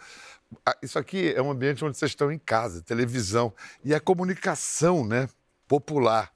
Ah, 0.63 0.77
Isso 0.83 0.99
aqui 0.99 1.33
é 1.35 1.41
um 1.41 1.49
ambiente 1.49 1.83
onde 1.83 1.97
vocês 1.97 2.11
estão 2.11 2.31
em 2.31 2.37
casa, 2.37 2.83
televisão. 2.83 3.51
E 3.83 3.95
a 3.95 3.99
comunicação, 3.99 5.03
né? 5.03 5.27
Popular. 5.67 6.31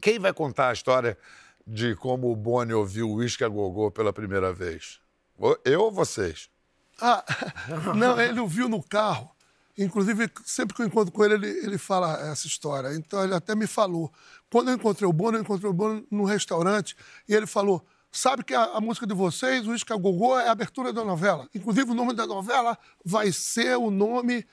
Quem 0.00 0.20
vai 0.20 0.32
contar 0.32 0.68
a 0.68 0.72
história 0.72 1.18
de 1.66 1.96
como 1.96 2.30
o 2.30 2.36
Boni 2.36 2.72
ouviu 2.72 3.10
o 3.10 3.14
Whisky 3.14 3.42
a 3.42 3.48
Gogô 3.48 3.90
pela 3.90 4.12
primeira 4.12 4.52
vez? 4.52 5.00
Eu 5.64 5.80
ou 5.80 5.90
vocês? 5.90 6.53
Ah, 7.00 7.24
não, 7.96 8.20
ele 8.20 8.40
ouviu 8.40 8.68
no 8.68 8.82
carro. 8.82 9.30
Inclusive, 9.76 10.30
sempre 10.44 10.74
que 10.76 10.82
eu 10.82 10.86
encontro 10.86 11.12
com 11.12 11.24
ele, 11.24 11.34
ele, 11.34 11.48
ele 11.66 11.78
fala 11.78 12.12
essa 12.30 12.46
história. 12.46 12.94
Então, 12.94 13.24
ele 13.24 13.34
até 13.34 13.54
me 13.56 13.66
falou. 13.66 14.12
Quando 14.50 14.68
eu 14.70 14.74
encontrei 14.76 15.08
o 15.08 15.12
Bono, 15.12 15.36
eu 15.36 15.42
encontrei 15.42 15.68
o 15.68 15.72
Bono 15.72 16.06
no 16.10 16.24
restaurante 16.24 16.96
e 17.28 17.34
ele 17.34 17.44
falou: 17.46 17.84
Sabe 18.12 18.44
que 18.44 18.54
a, 18.54 18.62
a 18.76 18.80
música 18.80 19.04
de 19.04 19.12
vocês, 19.14 19.66
o 19.66 19.74
Isca 19.74 19.96
Gogô, 19.96 20.38
é 20.38 20.46
a 20.48 20.52
abertura 20.52 20.92
da 20.92 21.04
novela. 21.04 21.48
Inclusive, 21.52 21.90
o 21.90 21.94
nome 21.94 22.14
da 22.14 22.24
novela 22.24 22.78
vai 23.04 23.32
ser 23.32 23.76
o 23.76 23.90
nome 23.90 24.46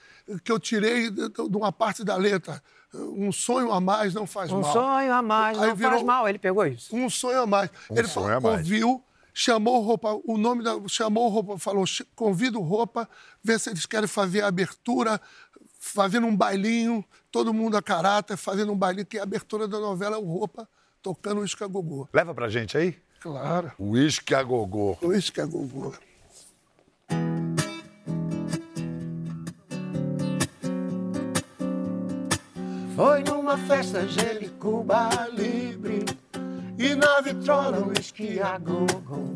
que 0.43 0.51
eu 0.51 0.59
tirei 0.59 1.11
de, 1.11 1.29
de 1.29 1.55
uma 1.57 1.71
parte 1.71 2.03
da 2.03 2.15
letra. 2.15 2.59
Um 2.91 3.31
sonho 3.31 3.71
a 3.71 3.79
mais 3.79 4.15
não 4.15 4.25
faz 4.25 4.51
Um 4.51 4.61
mal. 4.61 4.73
sonho 4.73 5.13
a 5.13 5.21
mais, 5.21 5.57
Aí 5.59 5.67
não 5.67 5.75
virou- 5.75 5.91
faz 5.93 6.03
mal. 6.03 6.27
Ele 6.27 6.39
pegou 6.39 6.65
isso. 6.65 6.95
Um 6.95 7.07
sonho 7.11 7.41
a 7.43 7.45
mais. 7.45 7.69
Um 7.91 7.95
ele 7.97 8.07
sonho 8.07 8.25
falou, 8.25 8.37
a 8.37 8.41
mais. 8.41 8.57
ouviu, 8.57 9.03
chamou 9.33 9.77
o 9.81 9.85
roupa, 9.85 10.19
o 10.25 10.37
nome 10.37 10.63
da. 10.63 10.75
chamou 10.87 11.25
o 11.25 11.29
roupa, 11.29 11.57
falou: 11.57 11.85
"Ch- 11.85 12.05
convido 12.15 12.59
o 12.59 12.63
roupa, 12.63 13.07
vê 13.43 13.57
se 13.57 13.69
eles 13.69 13.85
querem 13.85 14.07
fazer 14.07 14.41
a 14.41 14.47
abertura, 14.47 15.19
fazendo 15.79 16.27
um 16.27 16.35
bailinho, 16.35 17.03
todo 17.31 17.53
mundo 17.53 17.75
a 17.77 17.81
caráter, 17.81 18.37
fazendo 18.37 18.71
um 18.71 18.77
bailinho, 18.77 19.05
que 19.05 19.17
a 19.19 19.23
abertura 19.23 19.67
da 19.67 19.79
novela 19.79 20.15
é 20.15 20.19
o 20.19 20.25
roupa 20.25 20.67
tocando 21.01 21.41
o 21.41 21.45
escagogô. 21.45 22.07
Leva 22.13 22.33
pra 22.33 22.49
gente 22.49 22.77
aí? 22.77 22.95
Claro, 23.19 23.71
Whisky 23.79 24.33
a 24.35 24.41
Gogô. 24.43 24.97
o 25.01 25.13
escagogô. 25.13 25.93
Foi 32.95 33.23
numa 33.23 33.57
festa 33.57 34.05
de 34.05 34.49
Cuba 34.59 35.09
Libre 35.31 36.05
E 36.83 36.95
na 36.95 37.21
vitrola 37.21 37.77
o 37.77 37.89
whisky 37.89 38.39
a 38.39 38.57
gogo. 38.57 39.35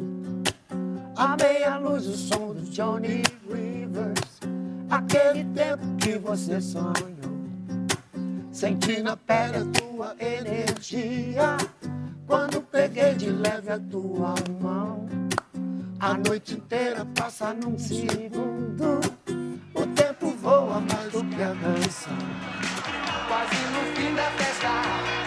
A 1.16 1.38
meia 1.38 1.78
luz 1.78 2.08
o 2.08 2.18
som 2.18 2.56
do 2.56 2.62
Johnny 2.72 3.22
Rivers. 3.48 4.40
Aquele 4.90 5.44
tempo 5.54 5.86
que 5.98 6.18
você 6.18 6.60
sonhou. 6.60 6.96
Senti 8.52 9.00
na 9.00 9.16
pele 9.16 9.58
a 9.58 9.66
tua 9.80 10.16
energia. 10.20 11.56
Quando 12.26 12.62
peguei 12.62 13.14
de 13.14 13.30
leve 13.30 13.74
a 13.74 13.80
tua 13.80 14.34
mão. 14.60 15.06
A 16.00 16.16
noite 16.16 16.56
inteira 16.56 17.06
passa 17.14 17.54
num 17.54 17.78
segundo. 17.78 19.00
O 19.76 19.86
tempo 19.94 20.32
voa 20.42 20.82
mais 20.82 21.12
do 21.12 21.24
que 21.24 21.44
a 21.44 21.56
canção. 21.56 22.18
Quase 23.28 23.56
no 23.72 23.96
fim 23.96 24.16
da 24.16 24.32
festa, 24.32 25.25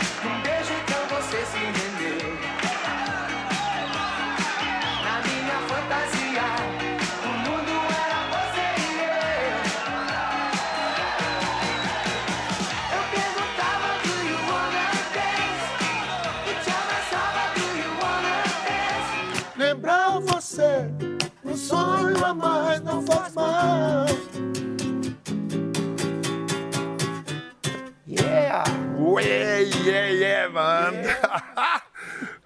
yeah, 29.84 30.08
yeah, 30.08 30.52
mano. 30.52 30.98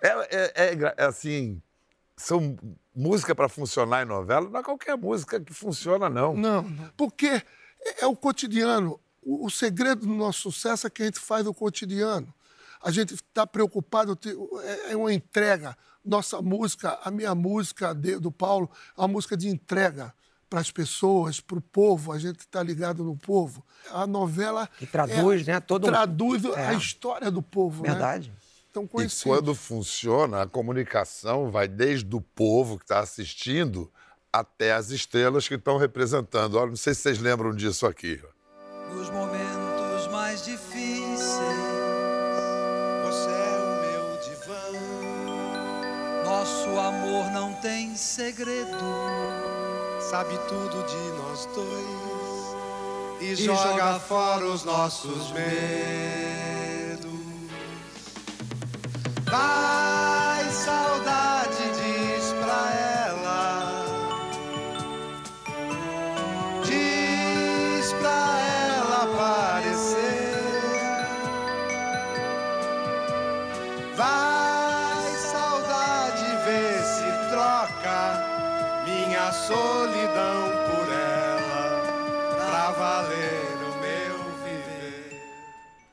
É, 0.05 0.09
é- 0.37 0.53
é 0.67 0.75
engra- 0.75 0.95
é 0.97 1.05
assim, 1.05 1.62
são 2.17 2.57
música 2.95 3.35
para 3.37 3.49
funcionar 3.49 4.03
em 4.03 4.07
novela, 4.07 4.49
não 4.51 4.59
é 4.59 4.62
qualquer 4.62 4.97
música 4.97 5.39
que 5.41 5.55
funciona, 5.55 6.09
não. 6.09 6.35
Não, 6.35 6.65
porque 6.97 7.27
é, 7.29 7.45
é 8.03 8.07
o 8.07 8.17
cotidiano. 8.17 8.99
O, 9.23 9.47
o 9.47 9.51
segredo 9.51 10.05
do 10.05 10.12
nosso 10.12 10.51
sucesso 10.51 10.89
é 10.89 10.91
que 10.91 11.03
a 11.03 11.05
gente 11.07 11.21
faz 11.21 11.47
o 11.47 11.55
cotidiano. 11.55 12.33
A 12.83 12.91
gente 12.91 13.15
está 13.15 13.47
preocupado, 13.47 14.19
é, 14.89 14.93
é 14.93 14.97
uma 14.97 15.12
entrega. 15.12 15.77
Nossa 16.05 16.43
música, 16.43 16.99
a 17.05 17.11
minha 17.12 17.33
música 17.33 17.95
de- 17.95 18.19
do 18.19 18.33
Paulo, 18.33 18.69
é 18.99 19.01
uma 19.01 19.07
música 19.09 19.37
de 19.37 19.49
entrega 19.49 20.12
para 20.52 20.61
as 20.61 20.71
pessoas, 20.71 21.40
para 21.40 21.56
o 21.56 21.62
povo. 21.62 22.12
A 22.12 22.18
gente 22.18 22.40
está 22.40 22.62
ligado 22.62 23.02
no 23.02 23.16
povo. 23.16 23.64
A 23.90 24.06
novela. 24.06 24.68
Que 24.78 24.85
traduz, 24.87 25.49
é- 25.49 25.52
né, 25.54 25.61
todo 25.61 25.85
um- 25.85 25.88
Traduz 25.88 26.44
É. 26.44 26.66
a 26.66 26.75
história 26.75 27.30
do 27.30 27.40
povo. 27.40 27.82
né? 27.82 27.88
Verdade. 27.88 28.30
Então, 28.71 28.85
E 28.85 29.09
quando 29.25 29.54
funciona, 29.54 30.42
a 30.42 30.47
comunicação 30.47 31.50
vai 31.50 31.66
desde 31.66 32.14
o 32.14 32.21
povo 32.21 32.76
que 32.78 32.85
está 32.85 33.00
assistindo 33.00 33.90
até 34.30 34.73
as 34.75 34.90
estrelas 34.90 35.49
que 35.49 35.54
estão 35.54 35.78
representando. 35.78 36.56
Olha, 36.56 36.68
não 36.68 36.76
sei 36.76 36.92
se 36.94 37.00
vocês 37.00 37.18
lembram 37.18 37.54
disso 37.54 37.87
aqui. 37.87 38.21
Nos 38.94 39.09
momentos 39.11 40.06
mais 40.11 40.44
difíceis, 40.44 41.21
Você 43.04 43.30
é 43.30 43.59
o 43.59 43.73
meu 43.82 44.21
divã, 44.37 46.25
nosso 46.25 46.78
amor 46.78 47.30
não 47.32 47.52
tem 47.61 47.94
segredo. 47.97 48.76
Sabe 50.12 50.38
tudo 50.47 50.85
de 50.87 51.23
nós 51.23 51.49
dois. 51.54 52.54
e 53.19 53.35
joga 53.35 53.99
fora 53.99 54.45
os 54.45 54.62
nossos 54.62 55.33
medos. 55.33 57.11
Vai, 59.25 59.82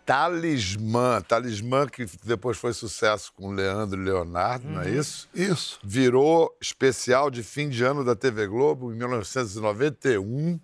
Talismã. 0.10 1.22
Talismã 1.22 1.86
que 1.88 2.04
depois 2.24 2.58
foi 2.58 2.74
sucesso 2.74 3.32
com 3.34 3.52
Leandro 3.52 4.02
e 4.02 4.04
Leonardo, 4.04 4.68
não 4.68 4.82
é 4.82 4.90
isso? 4.90 5.30
Isso. 5.36 5.80
Virou 5.84 6.58
especial 6.60 7.30
de 7.30 7.44
fim 7.44 7.70
de 7.70 7.84
ano 7.84 8.04
da 8.04 8.16
TV 8.16 8.48
Globo 8.48 8.92
em 8.92 8.96
1991. 8.96 10.60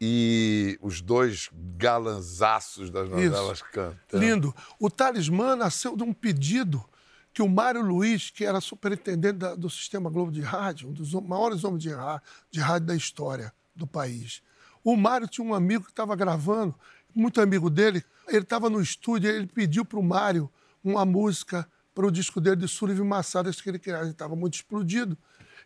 E 0.00 0.76
os 0.82 1.00
dois 1.00 1.48
galanzaços 1.78 2.90
das 2.90 3.08
novelas 3.08 3.62
cantando. 3.62 3.96
Lindo. 4.24 4.54
O 4.80 4.90
Talismã 4.90 5.54
nasceu 5.54 5.96
de 5.96 6.02
um 6.02 6.12
pedido 6.12 6.84
que 7.32 7.40
o 7.42 7.48
Mário 7.48 7.80
Luiz, 7.80 8.28
que 8.28 8.44
era 8.44 8.60
superintendente 8.60 9.38
da- 9.38 9.54
do 9.54 9.70
Sistema 9.70 10.10
Globo 10.10 10.32
de 10.32 10.40
Rádio, 10.40 10.88
um 10.88 10.92
dos 10.92 11.14
maiores 11.14 11.62
homens 11.62 11.82
de, 11.84 11.90
de 12.50 12.60
rádio 12.60 12.88
da 12.88 12.96
história 12.96 13.52
do 13.74 13.86
país. 13.86 14.42
O 14.82 14.96
Mário 14.96 15.26
tinha 15.26 15.46
um 15.46 15.54
amigo 15.54 15.84
que 15.84 15.90
estava 15.90 16.14
gravando, 16.14 16.74
muito 17.14 17.40
amigo 17.40 17.70
dele. 17.70 18.04
Ele 18.28 18.42
estava 18.42 18.70
no 18.70 18.80
estúdio 18.80 19.30
e 19.30 19.34
ele 19.34 19.46
pediu 19.46 19.84
para 19.84 19.98
o 19.98 20.02
Mário 20.02 20.50
uma 20.82 21.04
música 21.04 21.68
para 21.94 22.06
o 22.06 22.10
disco 22.10 22.40
dele 22.40 22.56
de 22.56 22.68
Sullivan 22.68 23.04
Massadas 23.04 23.60
que 23.60 23.68
ele 23.68 23.78
queria. 23.78 24.00
Ele 24.00 24.10
estava 24.10 24.34
muito 24.34 24.54
explodido, 24.54 25.16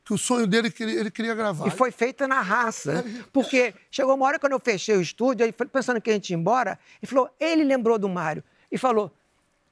que 0.05 0.13
o 0.13 0.19
sonho 0.19 0.47
dele 0.47 0.71
que 0.71 0.83
ele, 0.83 0.93
ele 0.93 1.11
queria 1.11 1.35
gravar. 1.35 1.67
E 1.67 1.71
foi 1.71 1.91
feita 1.91 2.29
na 2.29 2.41
raça. 2.41 3.05
Porque 3.33 3.75
chegou 3.91 4.15
uma 4.15 4.27
hora 4.27 4.39
quando 4.39 4.53
eu 4.53 4.61
fechei 4.61 4.97
o 4.97 5.01
estúdio, 5.01 5.53
foi 5.57 5.67
pensando 5.67 6.01
que 6.01 6.11
a 6.11 6.13
gente 6.13 6.31
ia 6.31 6.37
embora, 6.37 6.79
e 7.03 7.07
falou, 7.07 7.31
ele 7.41 7.65
lembrou 7.65 7.99
do 7.99 8.09
Mário. 8.09 8.45
E 8.71 8.77
falou, 8.77 9.11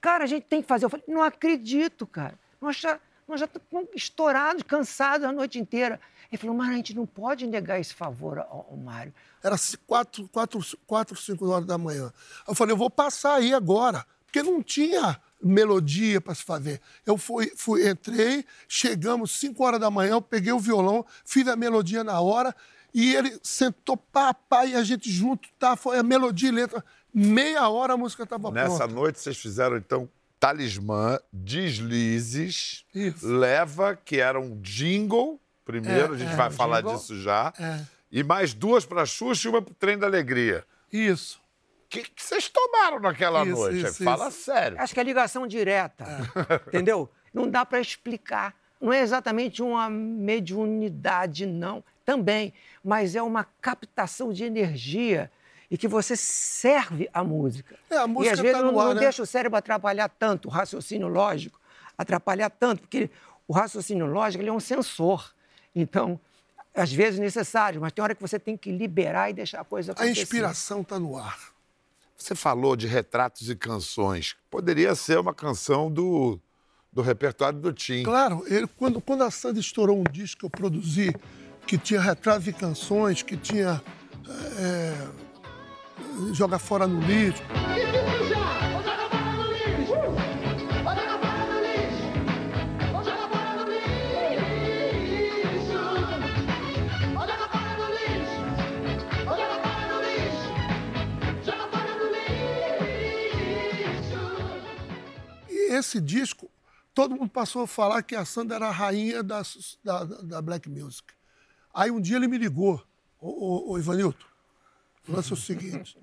cara, 0.00 0.24
a 0.24 0.26
gente 0.26 0.44
tem 0.44 0.62
que 0.62 0.68
fazer. 0.68 0.86
Eu 0.86 0.90
falei, 0.90 1.04
não 1.06 1.22
acredito, 1.22 2.06
cara. 2.06 2.38
Já, 2.70 2.98
nós 3.28 3.40
já 3.40 3.46
estamos 3.46 3.88
estourados, 3.94 4.62
cansados 4.62 5.26
a 5.26 5.32
noite 5.32 5.58
inteira. 5.58 6.00
Ele 6.30 6.40
falou, 6.40 6.56
mas 6.56 6.70
a 6.70 6.74
gente 6.74 6.94
não 6.94 7.06
pode 7.06 7.46
negar 7.46 7.78
esse 7.80 7.94
favor 7.94 8.38
ao, 8.38 8.66
ao 8.70 8.76
Mário. 8.76 9.12
Era 9.42 9.56
quatro, 9.86 10.28
quatro, 10.28 10.60
quatro, 10.86 11.16
cinco 11.16 11.48
horas 11.48 11.66
da 11.66 11.78
manhã. 11.78 12.12
Eu 12.46 12.54
falei, 12.54 12.72
eu 12.72 12.76
vou 12.76 12.90
passar 12.90 13.36
aí 13.36 13.54
agora, 13.54 14.04
porque 14.24 14.42
não 14.42 14.62
tinha 14.62 15.20
melodia 15.42 16.20
para 16.20 16.34
se 16.34 16.42
fazer. 16.42 16.80
Eu 17.04 17.16
fui, 17.16 17.52
fui, 17.56 17.88
entrei, 17.88 18.44
chegamos 18.68 19.38
cinco 19.38 19.64
horas 19.64 19.80
da 19.80 19.90
manhã, 19.90 20.12
eu 20.12 20.22
peguei 20.22 20.52
o 20.52 20.58
violão, 20.58 21.04
fiz 21.24 21.46
a 21.46 21.56
melodia 21.56 22.02
na 22.02 22.20
hora, 22.20 22.54
e 22.92 23.14
ele 23.14 23.38
sentou 23.42 23.96
pá, 23.96 24.32
pá, 24.32 24.64
e 24.64 24.74
a 24.74 24.82
gente 24.82 25.10
junto, 25.10 25.48
tá, 25.58 25.76
foi 25.76 25.98
a 25.98 26.02
melodia 26.02 26.48
e 26.48 26.52
letra. 26.52 26.84
Meia 27.12 27.68
hora 27.68 27.94
a 27.94 27.96
música 27.96 28.24
estava 28.24 28.50
Nessa 28.50 28.78
pronta. 28.78 28.94
noite 28.94 29.20
vocês 29.20 29.36
fizeram, 29.36 29.76
então, 29.76 30.08
Talismã, 30.38 31.18
Deslizes, 31.32 32.84
Isso. 32.94 33.26
Leva, 33.26 33.96
que 33.96 34.18
era 34.20 34.38
um 34.40 34.60
jingle, 34.60 35.40
primeiro, 35.64 36.12
É, 36.12 36.16
a 36.16 36.18
gente 36.18 36.32
é, 36.32 36.36
vai 36.36 36.48
um 36.48 36.52
falar 36.52 36.80
jingle. 36.82 36.96
disso 36.96 37.20
já. 37.20 37.52
É. 37.58 37.80
E 38.10 38.22
mais 38.22 38.54
duas 38.54 38.84
para 38.84 39.04
Xuxa 39.06 39.48
e 39.48 39.50
uma 39.50 39.60
para 39.62 39.74
Trem 39.78 39.98
da 39.98 40.06
Alegria. 40.06 40.64
Isso. 40.92 41.40
O 41.84 41.88
que, 41.88 42.02
que 42.02 42.22
vocês 42.22 42.48
tomaram 42.48 43.00
naquela 43.00 43.44
Isso, 43.44 43.52
noite? 43.52 43.86
isso, 43.86 44.04
Fala 44.04 44.28
isso. 44.28 44.42
sério. 44.44 44.80
Acho 44.80 44.92
que 44.94 45.00
é 45.00 45.02
ligação 45.04 45.46
direta, 45.46 46.04
entendeu? 46.68 47.08
Não 47.32 47.48
dá 47.48 47.64
para 47.64 47.80
explicar. 47.80 48.54
Não 48.80 48.92
é 48.92 49.00
exatamente 49.00 49.62
uma 49.62 49.88
mediunidade, 49.88 51.46
não. 51.46 51.82
Também, 52.04 52.52
mas 52.84 53.16
é 53.16 53.22
uma 53.22 53.44
captação 53.60 54.32
de 54.32 54.44
energia 54.44 55.30
e 55.70 55.76
que 55.76 55.88
você 55.88 56.16
serve 56.16 57.08
a 57.12 57.24
música. 57.24 57.76
É, 57.90 57.96
a 57.96 58.04
e 58.04 58.08
música 58.08 58.34
às 58.34 58.40
vezes 58.40 58.56
tá 58.56 58.62
não, 58.62 58.72
no 58.72 58.80
ar, 58.80 58.86
não 58.88 58.94
né? 58.94 59.00
deixa 59.00 59.22
o 59.22 59.26
cérebro 59.26 59.58
atrapalhar 59.58 60.08
tanto, 60.08 60.48
o 60.48 60.50
raciocínio 60.50 61.08
lógico, 61.08 61.60
atrapalhar 61.96 62.50
tanto, 62.50 62.82
porque 62.82 63.10
o 63.48 63.52
raciocínio 63.52 64.06
lógico 64.06 64.42
ele 64.42 64.50
é 64.50 64.52
um 64.52 64.60
sensor. 64.60 65.34
Então, 65.74 66.18
às 66.74 66.92
vezes 66.92 67.18
necessário, 67.18 67.80
mas 67.80 67.92
tem 67.92 68.02
hora 68.02 68.14
que 68.14 68.20
você 68.20 68.38
tem 68.38 68.56
que 68.56 68.70
liberar 68.70 69.30
e 69.30 69.32
deixar 69.32 69.60
a 69.60 69.64
coisa 69.64 69.92
A 69.92 69.94
acontecer. 69.94 70.22
inspiração 70.22 70.82
está 70.82 70.98
no 70.98 71.16
ar. 71.16 71.38
Você 72.16 72.34
falou 72.34 72.76
de 72.76 72.86
retratos 72.86 73.50
e 73.50 73.56
canções. 73.56 74.36
Poderia 74.50 74.94
ser 74.94 75.18
uma 75.18 75.34
canção 75.34 75.90
do, 75.90 76.40
do 76.92 77.02
repertório 77.02 77.58
do 77.58 77.72
Tim. 77.72 78.02
Claro, 78.02 78.42
ele, 78.46 78.66
quando, 78.66 79.00
quando 79.00 79.22
a 79.22 79.30
Sandy 79.30 79.60
estourou 79.60 79.98
um 79.98 80.04
disco 80.04 80.40
que 80.40 80.46
eu 80.46 80.50
produzi, 80.50 81.14
que 81.66 81.76
tinha 81.76 82.00
retratos 82.00 82.46
e 82.46 82.52
canções, 82.52 83.22
que 83.22 83.36
tinha 83.36 83.82
é, 84.58 85.25
Joga 86.32 86.58
Fora 86.58 86.86
no 86.86 87.00
Lixo, 87.00 87.42
esse 105.76 106.00
disco, 106.00 106.50
todo 106.94 107.14
mundo 107.14 107.30
passou 107.30 107.62
a 107.62 107.66
falar 107.66 108.02
que 108.02 108.16
a 108.16 108.24
Sandra 108.24 108.56
era 108.56 108.68
a 108.68 108.72
rainha 108.72 109.22
da, 109.22 109.42
da, 109.84 110.04
da 110.04 110.42
Black 110.42 110.68
Music. 110.68 111.04
Aí 111.72 111.90
um 111.90 112.00
dia 112.00 112.16
ele 112.16 112.26
me 112.26 112.38
ligou, 112.38 112.82
ô, 113.20 113.28
ô, 113.28 113.72
ô 113.72 113.78
Ivanilton, 113.78 114.26
o 115.08 115.12
lance 115.12 115.30
é 115.30 115.34
o 115.34 115.36
seguinte, 115.36 115.98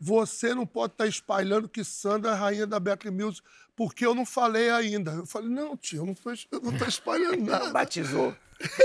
você 0.00 0.54
não 0.54 0.66
pode 0.66 0.94
estar 0.94 1.06
espalhando 1.06 1.68
que 1.68 1.84
Sandra 1.84 2.30
é 2.30 2.34
a 2.34 2.36
rainha 2.36 2.66
da 2.66 2.78
Black 2.78 3.08
Music, 3.10 3.46
porque 3.76 4.04
eu 4.04 4.14
não 4.14 4.26
falei 4.26 4.70
ainda. 4.70 5.12
Eu 5.12 5.26
falei, 5.26 5.48
não, 5.48 5.76
tio, 5.76 6.02
eu 6.02 6.06
não 6.06 6.12
estou 6.12 6.32
eu 6.52 6.60
não 6.60 6.76
tô 6.76 6.84
espalhando 6.84 7.40
nada. 7.42 7.70
Batizou. 7.70 8.34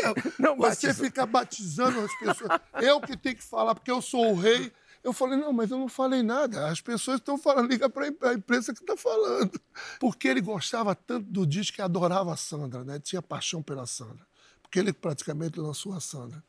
Não, 0.02 0.16
Não 0.40 0.58
você 0.58 0.88
batizou. 0.88 1.06
fica 1.06 1.26
batizando 1.26 2.00
as 2.02 2.20
pessoas. 2.20 2.60
Eu 2.82 3.00
que 3.02 3.16
tenho 3.16 3.36
que 3.36 3.44
falar, 3.44 3.76
porque 3.76 3.92
eu 3.92 4.02
sou 4.02 4.32
o 4.32 4.36
rei. 4.36 4.72
Eu 5.04 5.14
falei, 5.14 5.38
não, 5.38 5.54
mas 5.54 5.72
eu 5.72 5.78
não 5.78 5.88
falei 5.88 6.22
nada. 6.24 6.68
As 6.68 6.82
pessoas 6.82 7.20
estão 7.20 7.38
falando, 7.38 7.70
liga 7.70 7.90
para 7.90 8.06
a 8.06 8.34
imprensa 8.34 8.74
que 8.74 8.82
está 8.82 8.98
falando. 8.98 9.60
Porque 10.00 10.28
ele 10.28 10.42
gostava 10.42 10.94
tanto 10.96 11.26
do 11.30 11.46
disco 11.46 11.76
que 11.76 11.82
adorava 11.82 12.34
a 12.34 12.38
Sandra, 12.38 12.84
né? 12.84 13.00
Tinha 13.00 13.22
paixão 13.22 13.62
pela 13.62 13.86
Sandra. 13.86 14.28
Porque 14.62 14.80
ele 14.80 14.92
praticamente 14.92 15.60
lançou 15.60 15.94
a 15.94 16.00
Sandra. 16.02 16.44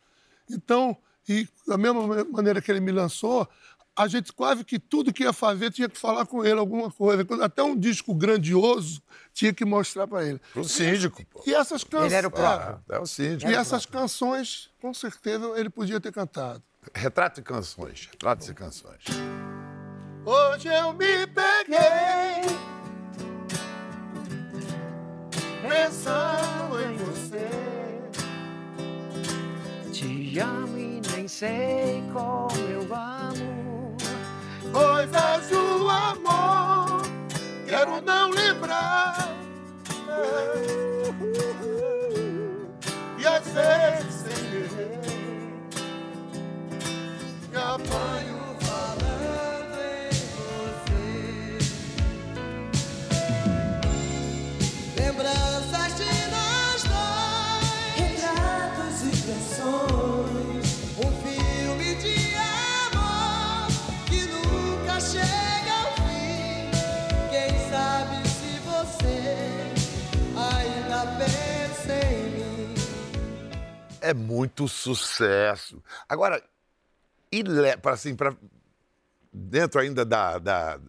Então, 0.50 0.96
e 1.28 1.48
da 1.66 1.76
mesma 1.76 2.24
maneira 2.24 2.60
que 2.60 2.70
ele 2.70 2.80
me 2.80 2.92
lançou, 2.92 3.48
a 3.96 4.06
gente 4.06 4.32
quase 4.32 4.64
que 4.64 4.78
tudo 4.78 5.12
que 5.12 5.24
ia 5.24 5.32
fazer 5.32 5.70
tinha 5.70 5.88
que 5.88 5.98
falar 5.98 6.24
com 6.26 6.44
ele 6.44 6.58
alguma 6.58 6.90
coisa. 6.90 7.26
Até 7.42 7.62
um 7.62 7.76
disco 7.76 8.14
grandioso 8.14 9.02
tinha 9.34 9.52
que 9.52 9.64
mostrar 9.64 10.06
para 10.06 10.24
ele. 10.24 10.40
Pro 10.52 10.64
síndico, 10.64 11.24
pô. 11.26 11.42
E 11.46 11.54
essas 11.54 11.84
canções. 11.84 12.06
Ele 12.06 12.14
era 12.14 12.28
o 12.28 12.30
próprio. 12.30 12.80
É, 12.88 12.96
é 12.96 12.98
o 12.98 13.06
síndico. 13.06 13.50
E 13.50 13.54
essas 13.54 13.84
canções, 13.84 14.70
com 14.80 14.94
certeza, 14.94 15.46
ele 15.56 15.68
podia 15.68 16.00
ter 16.00 16.12
cantado. 16.12 16.62
Retrato 16.94 17.40
e 17.40 17.42
canções. 17.42 18.08
Retratos 18.10 18.48
e 18.48 18.54
canções. 18.54 19.04
Hoje 20.24 20.68
eu 20.68 20.92
me 20.94 21.26
peguei 21.26 22.56
pensando 25.68 26.80
em 26.80 26.96
você. 26.96 27.48
Te 29.92 30.38
amo 30.38 30.79
sei 31.30 32.02
como 32.12 32.50
eu 32.68 32.82
amo. 32.92 33.96
Coisas 34.72 35.48
do 35.48 35.88
amor, 35.88 37.02
quero 37.66 38.02
não 38.02 38.30
lembrar. 38.30 39.30
E 43.16 43.26
às 43.26 43.46
vezes 43.48 44.14
sem 44.14 44.44
querer, 44.50 45.00
apanho 47.54 48.39
É 74.00 74.14
muito 74.14 74.68
sucesso. 74.68 75.82
Agora, 76.08 76.42
E 77.32 77.42
pra, 77.80 77.92
assim, 77.92 78.16
dentro 79.32 79.80
ainda 79.80 80.04
da, 80.04 80.38
da 80.38 80.80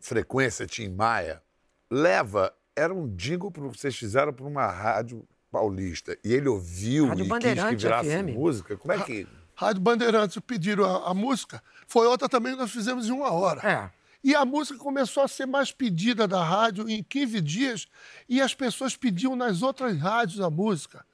frequência 0.00 0.66
Tim 0.66 0.88
Maia, 0.90 1.42
leva, 1.90 2.52
era 2.74 2.92
um 2.92 3.08
jingle 3.16 3.50
que 3.50 3.60
vocês 3.60 3.96
fizeram 3.96 4.32
para 4.32 4.46
uma 4.46 4.66
rádio 4.66 5.26
paulista. 5.50 6.16
E 6.22 6.32
ele 6.32 6.48
ouviu 6.48 7.06
Rádio 7.08 7.24
e 7.24 7.28
quis 7.28 7.64
que 7.64 7.76
virasse 7.76 8.10
FM. 8.10 8.34
música. 8.34 8.76
Como 8.76 8.92
é 8.92 9.02
que. 9.02 9.26
Rádio 9.54 9.80
Bandeirantes 9.80 10.38
pediram 10.46 10.84
a, 10.84 11.10
a 11.10 11.14
música. 11.14 11.62
Foi 11.86 12.06
outra 12.06 12.28
também 12.28 12.52
que 12.52 12.58
nós 12.58 12.70
fizemos 12.70 13.08
em 13.08 13.12
uma 13.12 13.32
hora. 13.32 13.66
É. 13.66 13.90
E 14.22 14.34
a 14.34 14.44
música 14.44 14.78
começou 14.78 15.22
a 15.22 15.28
ser 15.28 15.46
mais 15.46 15.72
pedida 15.72 16.26
da 16.26 16.44
rádio 16.44 16.88
em 16.88 17.02
15 17.02 17.40
dias 17.40 17.88
e 18.28 18.42
as 18.42 18.54
pessoas 18.54 18.96
pediam 18.96 19.36
nas 19.36 19.62
outras 19.62 19.96
rádios 19.98 20.40
a 20.40 20.50
música, 20.50 21.06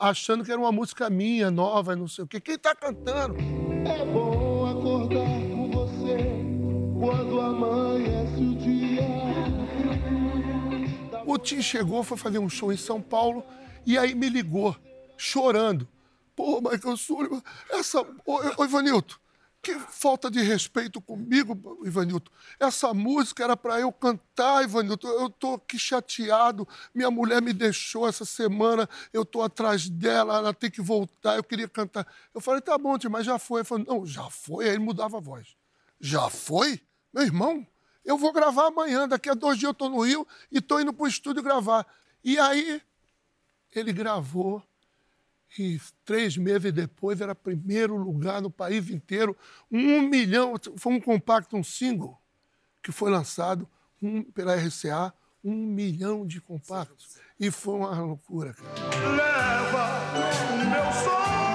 achando 0.00 0.42
que 0.42 0.50
era 0.50 0.58
uma 0.58 0.72
música 0.72 1.10
minha, 1.10 1.50
nova, 1.50 1.94
não 1.94 2.08
sei 2.08 2.24
o 2.24 2.26
quê. 2.26 2.40
Quem 2.40 2.54
está 2.54 2.74
cantando? 2.74 3.36
É 3.86 4.04
bom 4.06 4.66
acordar 4.66 5.26
com 5.50 5.70
você 5.70 6.16
quando 6.98 7.40
amanhece 7.40 8.42
o 8.42 8.54
dia. 8.56 9.02
O 11.26 11.38
Tim 11.38 11.60
chegou, 11.60 12.02
foi 12.02 12.16
fazer 12.16 12.38
um 12.38 12.48
show 12.48 12.72
em 12.72 12.76
São 12.76 13.00
Paulo 13.00 13.44
e 13.86 13.98
aí 13.98 14.14
me 14.14 14.30
ligou, 14.30 14.74
chorando. 15.18 15.86
Pô, 16.34 16.60
Michael 16.60 16.96
Sullivan, 16.96 17.42
essa. 17.70 18.00
Ô, 18.00 18.40
ô 18.56 18.64
que 19.62 19.78
falta 19.78 20.30
de 20.30 20.40
respeito 20.40 21.00
comigo, 21.00 21.78
Ivanilton. 21.84 22.30
Essa 22.58 22.94
música 22.94 23.44
era 23.44 23.56
para 23.56 23.78
eu 23.80 23.92
cantar, 23.92 24.64
Ivanilton. 24.64 25.08
Eu 25.08 25.28
tô 25.28 25.54
aqui 25.54 25.78
chateado. 25.78 26.66
Minha 26.94 27.10
mulher 27.10 27.42
me 27.42 27.52
deixou 27.52 28.08
essa 28.08 28.24
semana, 28.24 28.88
eu 29.12 29.24
tô 29.24 29.42
atrás 29.42 29.88
dela, 29.88 30.38
ela 30.38 30.54
tem 30.54 30.70
que 30.70 30.80
voltar, 30.80 31.36
eu 31.36 31.44
queria 31.44 31.68
cantar. 31.68 32.06
Eu 32.34 32.40
falei, 32.40 32.62
tá 32.62 32.78
bom, 32.78 32.96
Tim, 32.96 33.08
mas 33.08 33.26
já 33.26 33.38
foi. 33.38 33.60
Ele 33.60 33.68
falou, 33.68 33.84
não, 33.86 34.06
já 34.06 34.30
foi. 34.30 34.64
Aí 34.64 34.70
ele 34.70 34.78
mudava 34.78 35.18
a 35.18 35.20
voz. 35.20 35.54
Já 36.00 36.30
foi? 36.30 36.80
Meu 37.12 37.24
irmão, 37.24 37.66
eu 38.02 38.16
vou 38.16 38.32
gravar 38.32 38.68
amanhã. 38.68 39.06
Daqui 39.06 39.28
a 39.28 39.34
dois 39.34 39.58
dias 39.58 39.68
eu 39.68 39.74
tô 39.74 39.90
no 39.90 40.00
Rio 40.00 40.26
e 40.50 40.60
tô 40.60 40.80
indo 40.80 40.92
pro 40.92 41.06
estúdio 41.06 41.42
gravar. 41.42 41.86
E 42.24 42.38
aí, 42.38 42.80
ele 43.74 43.92
gravou 43.92 44.62
e 45.58 45.80
três 46.04 46.36
meses 46.36 46.72
depois 46.72 47.20
era 47.20 47.34
primeiro 47.34 47.96
lugar 47.96 48.40
no 48.40 48.50
país 48.50 48.88
inteiro. 48.90 49.36
Um 49.70 50.02
milhão, 50.02 50.54
foi 50.76 50.92
um 50.92 51.00
compacto, 51.00 51.56
um 51.56 51.64
single, 51.64 52.20
que 52.82 52.92
foi 52.92 53.10
lançado 53.10 53.68
um, 54.02 54.22
pela 54.22 54.54
RCA, 54.54 55.12
um 55.42 55.54
milhão 55.54 56.26
de 56.26 56.40
compactos. 56.40 57.18
E 57.38 57.50
foi 57.50 57.74
uma 57.74 57.98
loucura, 58.00 58.54
cara. 58.54 58.74
Leva 59.16 60.52
o 60.52 60.70
meu 60.70 60.92
som 60.92 61.49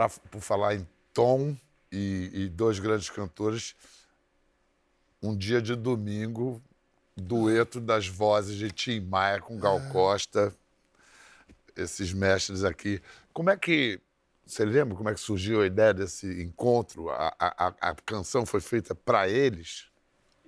Pra, 0.00 0.08
por 0.08 0.40
falar 0.40 0.74
em 0.76 0.88
tom 1.12 1.54
e, 1.92 2.30
e 2.32 2.48
dois 2.48 2.78
grandes 2.78 3.10
cantores, 3.10 3.74
um 5.22 5.36
dia 5.36 5.60
de 5.60 5.74
domingo, 5.76 6.62
dueto 7.14 7.78
das 7.78 8.06
vozes 8.08 8.56
de 8.56 8.70
Tim 8.70 9.00
Maia 9.00 9.42
com 9.42 9.58
Gal 9.58 9.78
Costa, 9.92 10.54
esses 11.76 12.14
mestres 12.14 12.64
aqui. 12.64 13.02
Como 13.34 13.50
é 13.50 13.58
que. 13.58 14.00
Você 14.46 14.64
lembra 14.64 14.96
como 14.96 15.10
é 15.10 15.12
que 15.14 15.20
surgiu 15.20 15.60
a 15.60 15.66
ideia 15.66 15.92
desse 15.92 16.26
encontro? 16.42 17.10
A, 17.10 17.34
a, 17.38 17.74
a- 17.90 17.94
canção 18.06 18.46
foi 18.46 18.62
feita 18.62 18.94
para 18.94 19.28
eles? 19.28 19.84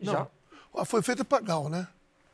Já. 0.01 0.27
Ah, 0.75 0.85
Foi 0.87 1.03
feita 1.03 1.27
para 1.27 1.45
Gal, 1.45 1.69
né? 1.69 1.87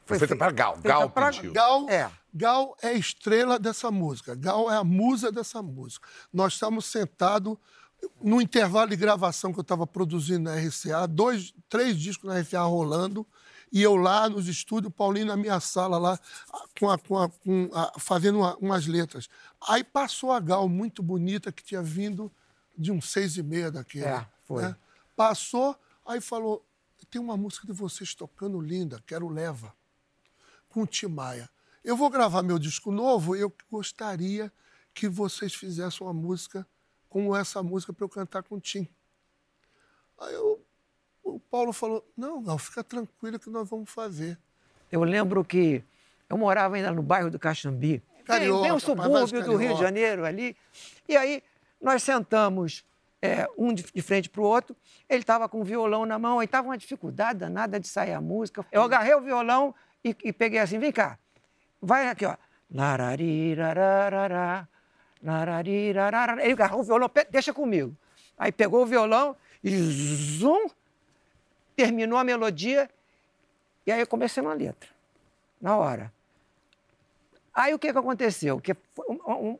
Foi, 0.06 0.20
feita 0.20 0.36
para 0.36 0.52
Gal. 0.52 0.74
feita 0.74 0.88
Gal 0.88 1.10
pra 1.10 1.32
pediu. 1.32 1.52
Gal 1.52 1.90
É. 1.90 2.08
Gal 2.38 2.76
é 2.80 2.88
a 2.88 2.92
estrela 2.94 3.58
dessa 3.58 3.90
música. 3.90 4.34
Gal 4.36 4.70
é 4.70 4.76
a 4.76 4.84
musa 4.84 5.32
dessa 5.32 5.60
música. 5.60 6.08
Nós 6.32 6.52
estávamos 6.54 6.86
sentados 6.86 7.56
no 8.22 8.40
intervalo 8.40 8.90
de 8.90 8.96
gravação 8.96 9.52
que 9.52 9.58
eu 9.58 9.62
estava 9.62 9.84
produzindo 9.86 10.44
na 10.48 10.54
RCA, 10.56 11.06
dois, 11.08 11.52
três 11.68 11.98
discos 11.98 12.28
na 12.30 12.38
RCA 12.38 12.62
rolando, 12.62 13.26
e 13.72 13.82
eu 13.82 13.96
lá 13.96 14.28
nos 14.28 14.46
estúdios, 14.46 14.92
Paulinho 14.94 15.26
na 15.26 15.36
minha 15.36 15.58
sala 15.58 15.98
lá, 15.98 16.18
com 16.78 16.88
a- 16.88 16.96
com 16.96 17.18
a- 17.18 17.28
com 17.28 17.68
a- 17.74 17.92
fazendo 17.98 18.38
uma- 18.38 18.56
umas 18.58 18.86
letras. 18.86 19.28
Aí 19.68 19.82
passou 19.82 20.30
a 20.30 20.38
Gal, 20.38 20.68
muito 20.68 21.02
bonita, 21.02 21.50
que 21.50 21.62
tinha 21.64 21.82
vindo 21.82 22.30
de 22.76 22.92
um 22.92 23.00
seis 23.00 23.36
e 23.36 23.42
meia 23.42 23.70
daquele. 23.70 24.04
É, 24.04 24.24
foi. 24.46 24.62
né? 24.62 24.76
Passou, 25.16 25.76
aí 26.06 26.20
falou, 26.20 26.64
tem 27.10 27.20
uma 27.20 27.36
música 27.36 27.66
de 27.66 27.72
vocês 27.72 28.14
tocando 28.14 28.60
linda, 28.60 29.02
quero 29.04 29.28
Leva 29.28 29.74
com 30.68 30.82
o 30.82 30.86
Tim 30.86 31.06
Maia. 31.08 31.50
Eu 31.88 31.96
vou 31.96 32.10
gravar 32.10 32.42
meu 32.42 32.58
disco 32.58 32.90
novo 32.92 33.34
e 33.34 33.40
eu 33.40 33.50
gostaria 33.70 34.52
que 34.92 35.08
vocês 35.08 35.54
fizessem 35.54 36.06
uma 36.06 36.12
música 36.12 36.66
como 37.08 37.34
essa 37.34 37.62
música 37.62 37.94
para 37.94 38.04
eu 38.04 38.10
cantar 38.10 38.42
com 38.42 38.56
o 38.56 38.60
Tim. 38.60 38.86
Aí 40.20 40.34
eu- 40.34 40.62
o 41.24 41.40
Paulo 41.40 41.72
falou: 41.72 42.06
Não, 42.14 42.42
Gal, 42.42 42.58
fica 42.58 42.84
tranquilo 42.84 43.38
que 43.38 43.48
nós 43.48 43.66
vamos 43.66 43.88
fazer. 43.88 44.38
Eu 44.92 45.02
lembro 45.02 45.42
que 45.42 45.82
eu 46.28 46.36
morava 46.36 46.76
ainda 46.76 46.92
no 46.92 47.02
bairro 47.02 47.30
do 47.30 47.38
Caxambi, 47.38 48.02
bem, 48.16 48.22
Carioca, 48.22 48.62
bem 48.64 48.72
um 48.72 48.78
subúrbio 48.78 49.42
do 49.42 49.56
Rio 49.56 49.72
de. 49.74 49.80
Janeiro 49.80 50.26
ali. 50.26 50.54
E 51.08 51.16
aí 51.16 51.42
nós 51.80 52.02
sentamos 52.02 52.84
é, 53.22 53.48
um 53.56 53.72
de, 53.72 53.82
de 53.84 54.02
frente 54.02 54.28
para 54.28 54.42
o 54.42 54.44
outro. 54.44 54.76
Ele 55.08 55.20
estava 55.20 55.48
com 55.48 55.62
o 55.62 55.64
violão 55.64 56.04
na 56.04 56.18
mão, 56.18 56.38
aí 56.38 56.44
estava 56.44 56.68
uma 56.68 56.76
dificuldade 56.76 57.38
danada 57.38 57.80
de 57.80 57.88
sair 57.88 58.12
a 58.12 58.20
música. 58.20 58.66
Eu 58.70 58.82
agarrei 58.82 59.14
o 59.14 59.22
violão 59.22 59.74
e, 60.04 60.14
e 60.22 60.34
peguei 60.34 60.58
assim: 60.58 60.78
vem 60.78 60.92
cá, 60.92 61.18
vai 61.80 62.08
aqui, 62.08 62.24
ó. 62.26 62.36
Ele 66.42 66.52
agarrou 66.52 66.80
o 66.80 66.84
violão, 66.84 67.08
"Pe- 67.08 67.26
deixa 67.30 67.52
comigo. 67.52 67.96
Aí 68.36 68.52
pegou 68.52 68.82
o 68.82 68.86
violão 68.86 69.34
e 69.64 69.70
zum, 69.76 70.68
terminou 71.74 72.18
a 72.18 72.24
melodia 72.24 72.88
e 73.86 73.90
aí 73.92 74.04
comecei 74.06 74.42
uma 74.42 74.54
letra, 74.54 74.88
na 75.60 75.76
hora. 75.76 76.12
Aí 77.52 77.74
o 77.74 77.78
que, 77.78 77.90
que 77.92 77.98
aconteceu? 77.98 78.60
Que 78.60 78.76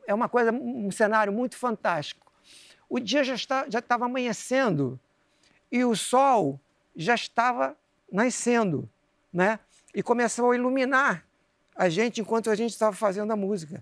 é 0.07 0.13
uma 0.13 0.29
coisa, 0.29 0.51
um 0.51 0.89
cenário 0.91 1.33
muito 1.33 1.57
fantástico. 1.57 2.31
O 2.87 2.99
dia 2.99 3.23
já 3.23 3.35
está- 3.35 3.65
já 3.69 3.79
estava 3.79 4.05
amanhecendo 4.05 4.97
e 5.71 5.83
o 5.83 5.95
sol 5.95 6.59
já 6.95 7.13
estava 7.15 7.75
nascendo, 8.11 8.89
né? 9.33 9.59
E 9.93 10.01
começou 10.01 10.51
a 10.51 10.55
iluminar 10.55 11.25
a 11.79 11.87
gente 11.87 12.19
enquanto 12.19 12.49
a 12.49 12.55
gente 12.55 12.71
estava 12.71 12.93
fazendo 12.93 13.31
a 13.31 13.37
música. 13.37 13.81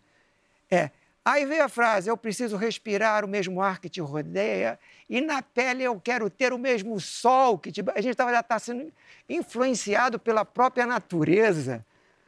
É. 0.69 0.91
Aí 1.25 1.47
veio 1.47 1.63
a 1.63 1.67
frase: 1.67 2.07
eu 2.07 2.15
preciso 2.15 2.55
respirar 2.55 3.25
o 3.25 3.27
mesmo 3.27 3.59
ar 3.59 3.79
que 3.79 3.89
te 3.89 3.99
rodeia, 3.99 4.79
e 5.09 5.19
na 5.19 5.41
pele 5.41 5.83
eu 5.83 5.99
quero 5.99 6.29
ter 6.29 6.53
o 6.53 6.59
mesmo 6.59 6.99
sol 6.99 7.57
que 7.57 7.71
te. 7.71 7.83
A 7.95 7.99
gente 7.99 8.11
estava 8.11 8.31
já 8.31 8.43
tá 8.43 8.59
sendo 8.59 8.93
influenciado 9.27 10.19
pela 10.19 10.45
própria 10.45 10.85
natureza 10.85 11.83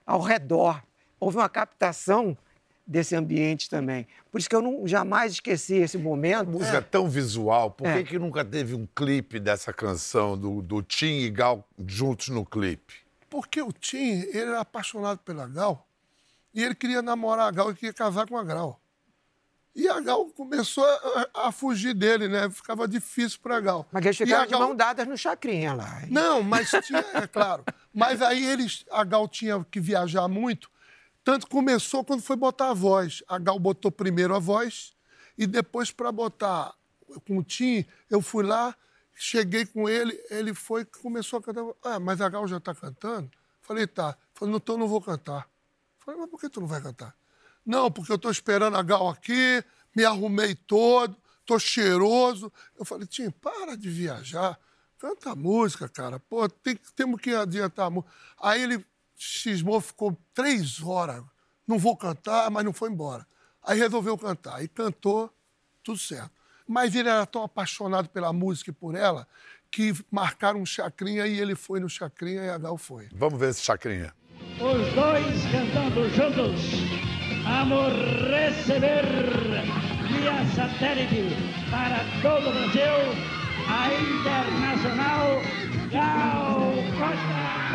ao 0.06 0.20
redor. 0.20 0.82
Houve 1.20 1.38
uma 1.38 1.48
captação 1.50 2.36
desse 2.88 3.16
ambiente 3.16 3.70
também. 3.70 4.08
Por 4.32 4.40
isso 4.40 4.50
que 4.50 4.56
eu 4.56 4.64
não, 4.64 4.88
jamais 4.88 5.34
esqueci 5.34 5.76
esse 5.76 5.98
momento. 5.98 6.50
Música 6.50 6.82
tão 6.82 7.08
visual, 7.08 7.70
por 7.70 7.84
que, 7.84 8.00
É. 8.00 8.04
que 8.04 8.18
nunca 8.18 8.44
teve 8.44 8.74
um 8.74 8.88
clipe 8.96 9.40
dessa 9.40 9.72
canção, 9.72 10.36
do, 10.36 10.64
do 10.64 10.82
Tim 10.82 11.20
e 11.20 11.30
Gal 11.30 11.64
juntos 11.86 12.30
no 12.30 12.44
clipe? 12.44 12.96
Porque 13.30 13.62
o 13.62 13.72
Tim, 13.72 14.22
ele 14.22 14.40
era 14.40 14.62
apaixonado 14.62 15.20
pela 15.20 15.48
Gal 15.48 15.88
e 16.54 16.64
ele 16.64 16.74
queria 16.76 17.02
namorar 17.02 17.48
a 17.48 17.52
Gal, 17.52 17.68
ele 17.70 17.78
queria 17.78 17.94
casar 17.94 18.28
com 18.28 18.38
a 18.38 18.44
Gal. 18.44 18.80
E 19.76 19.88
a 19.88 20.00
Gal 20.02 20.26
começou 20.32 20.84
a, 20.84 21.48
a 21.48 21.52
fugir 21.52 21.94
dele, 21.94 22.28
né? 22.28 22.50
Ficava 22.50 22.88
difícil 22.88 23.40
para 23.42 23.58
a 23.58 23.62
Gal. 23.62 23.88
Mas 23.92 24.04
eles 24.06 24.20
E 24.20 24.26
ficaram 24.26 24.46
de 24.46 24.52
Gal- 24.52 24.60
mão 24.62 24.76
dadas 24.76 25.08
no 25.08 25.18
chacrinha 25.18 25.74
lá. 25.74 26.02
Não, 26.10 26.42
mas 26.42 26.70
tinha, 26.84 27.06
é 27.14 27.28
claro. 27.28 27.64
Mas 27.94 28.22
aí 28.22 28.44
eles, 28.44 28.84
a 28.92 29.04
Gal 29.04 29.28
tinha 29.28 29.64
que 29.70 29.80
viajar 29.80 30.28
muito, 30.28 30.70
tanto 31.24 31.48
começou 31.48 32.04
quando 32.04 32.22
foi 32.24 32.36
botar 32.36 32.70
a 32.72 32.74
voz. 32.74 33.24
A 33.28 33.38
Gal 33.38 33.60
botou 33.60 33.92
primeiro 33.92 34.36
a 34.36 34.40
voz 34.40 34.94
e 35.38 35.46
depois 35.46 35.92
para 35.92 36.12
botar 36.12 36.74
com 37.28 37.38
o 37.38 37.44
Tim, 37.44 37.86
eu 38.10 38.22
fui 38.22 38.44
lá, 38.44 38.76
cheguei 39.20 39.66
com 39.66 39.90
ele, 39.90 40.18
ele 40.30 40.54
foi 40.54 40.86
começou 40.86 41.40
a 41.40 41.42
cantar. 41.44 41.66
Ah, 41.84 42.00
mas 42.00 42.22
a 42.22 42.30
Gal 42.30 42.48
já 42.48 42.56
está 42.56 42.74
cantando? 42.74 43.30
Falei, 43.62 43.86
tá. 43.86 44.18
Falei, 44.34 44.56
então 44.56 44.78
não 44.78 44.88
vou 44.88 45.02
cantar. 45.02 45.48
Falei, 45.98 46.22
mas 46.22 46.30
por 46.30 46.40
que 46.40 46.50
tu 46.50 46.62
não 46.62 46.68
vai 46.68 46.82
cantar? 46.82 47.14
Não, 47.66 47.92
porque 47.92 48.14
eu 48.14 48.16
estou 48.16 48.32
esperando 48.32 48.78
a 48.78 48.82
Gal 48.82 49.10
aqui, 49.10 49.62
me 49.94 50.06
arrumei 50.06 50.56
todo, 50.56 51.18
estou 51.42 51.60
cheiroso. 51.60 52.52
Eu 52.78 52.86
falei, 52.86 53.06
Tim, 53.06 53.30
para 53.30 53.76
de 53.76 53.90
viajar. 53.90 54.58
canta 54.98 55.36
música, 55.36 55.90
cara. 55.90 56.18
Pô, 56.18 56.48
tem, 56.48 56.80
temos 56.96 57.20
que 57.20 57.36
adiantar 57.36 57.88
a 57.88 57.90
música. 57.90 58.14
Aí 58.42 58.64
ele 58.64 58.86
cismou, 59.18 59.82
ficou 59.82 60.18
três 60.34 60.82
horas. 60.82 61.22
Não 61.68 61.78
vou 61.78 61.98
cantar, 61.98 62.50
mas 62.50 62.64
não 62.64 62.72
foi 62.72 62.90
embora. 62.90 63.28
Aí 63.62 63.78
resolveu 63.78 64.18
cantar. 64.18 64.56
Aí 64.56 64.70
cantou, 64.70 65.30
tudo 65.84 66.00
certo. 66.00 66.39
Mas 66.70 66.94
ele 66.94 67.10
era 67.10 67.26
tão 67.26 67.42
apaixonado 67.44 68.10
pela 68.10 68.32
música 68.32 68.70
e 68.70 68.74
por 68.74 68.94
ela 68.94 69.28
que 69.72 69.92
marcaram 70.12 70.62
um 70.62 70.66
chacrinha 70.68 71.26
e 71.26 71.40
ele 71.40 71.56
foi 71.56 71.80
no 71.80 71.90
chacrinha 71.90 72.44
e 72.44 72.50
a 72.52 72.60
Gal 72.60 72.78
foi. 72.78 73.08
Vamos 73.12 73.40
ver 73.40 73.50
esse 73.50 73.64
chacrinha. 73.64 74.14
Os 74.54 74.94
dois 74.94 75.46
cantando 75.52 76.08
juntos. 76.10 76.62
Vamos 77.44 77.92
receber 78.30 79.04
via 80.10 80.46
satélite 80.54 81.36
para 81.72 82.06
todo 82.22 82.50
o 82.50 82.54
Brasil 82.54 82.94
a 83.68 83.88
internacional 83.92 85.42
Gal 85.92 86.72
Costa. 87.00 87.69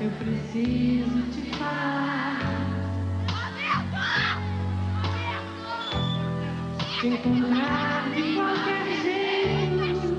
Eu 0.00 0.10
preciso 0.12 1.20
te 1.30 1.42
falar. 1.58 2.38
Te 7.00 7.06
encontrar 7.08 8.10
de 8.14 8.34
qualquer 8.34 8.86
jeito. 9.02 10.16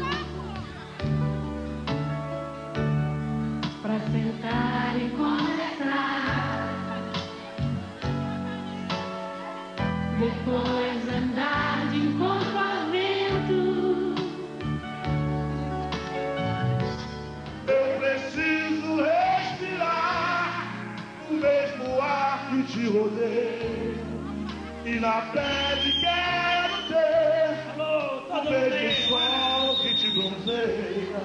Pra 3.82 4.00
sentar 4.12 4.96
e 4.98 5.10
conversar. 5.18 6.52
Depois 10.20 10.91
pele 25.32 25.92
quero 26.02 26.78
ter 26.88 27.56
o 27.80 28.50
mesmo 28.50 29.08
sol 29.10 29.76
que 29.82 29.96
te 29.96 30.10
bronzeia. 30.12 31.22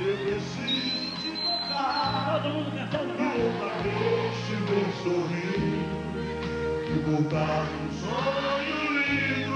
Eu 0.00 0.16
preciso 0.24 1.16
te 1.20 1.30
tocar. 1.42 2.40
Todo 2.42 2.54
mundo 2.54 2.70
cantando. 2.90 3.22
E 3.22 3.42
outra 3.42 3.72
vez 3.82 4.34
te 4.46 4.54
ver 4.54 4.88
sorrir. 5.02 5.80
E 6.88 6.98
voltar 7.04 7.62
um 7.62 7.88
sonho 8.00 8.76
lindo. 8.98 9.49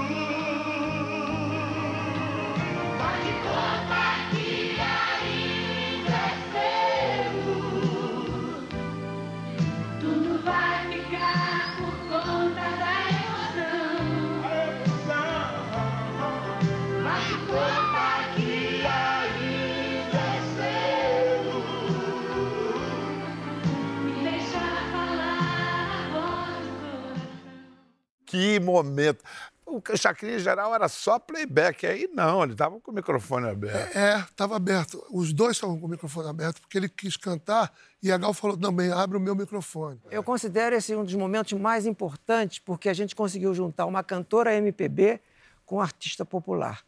Que 28.35 28.59
momento. 28.59 29.23
O 29.65 29.81
chacrinha 29.97 30.35
em 30.35 30.39
geral 30.39 30.75
era 30.75 30.87
só 30.87 31.17
playback. 31.17 31.87
Aí 31.87 32.07
não, 32.13 32.43
ele 32.43 32.53
tava 32.53 32.79
com 32.79 32.91
o 32.91 32.93
microfone 32.93 33.49
aberto. 33.49 33.97
É, 33.97 34.19
estava 34.19 34.55
aberto. 34.55 35.03
Os 35.09 35.33
dois 35.33 35.57
estavam 35.57 35.79
com 35.79 35.87
o 35.87 35.89
microfone 35.89 36.29
aberto, 36.29 36.61
porque 36.61 36.77
ele 36.77 36.87
quis 36.87 37.17
cantar 37.17 37.73
e 38.01 38.11
a 38.11 38.17
Gal 38.17 38.33
falou 38.33 38.55
também, 38.55 38.91
abre 38.91 39.17
o 39.17 39.19
meu 39.19 39.35
microfone. 39.35 39.99
Eu 40.11 40.23
considero 40.23 40.75
esse 40.75 40.95
um 40.95 41.03
dos 41.03 41.15
momentos 41.15 41.53
mais 41.53 41.87
importantes 41.87 42.59
porque 42.59 42.87
a 42.87 42.93
gente 42.93 43.15
conseguiu 43.15 43.53
juntar 43.55 43.87
uma 43.87 44.03
cantora 44.03 44.53
MPB 44.53 45.19
com 45.65 45.77
um 45.77 45.81
artista 45.81 46.23
popular. 46.23 46.85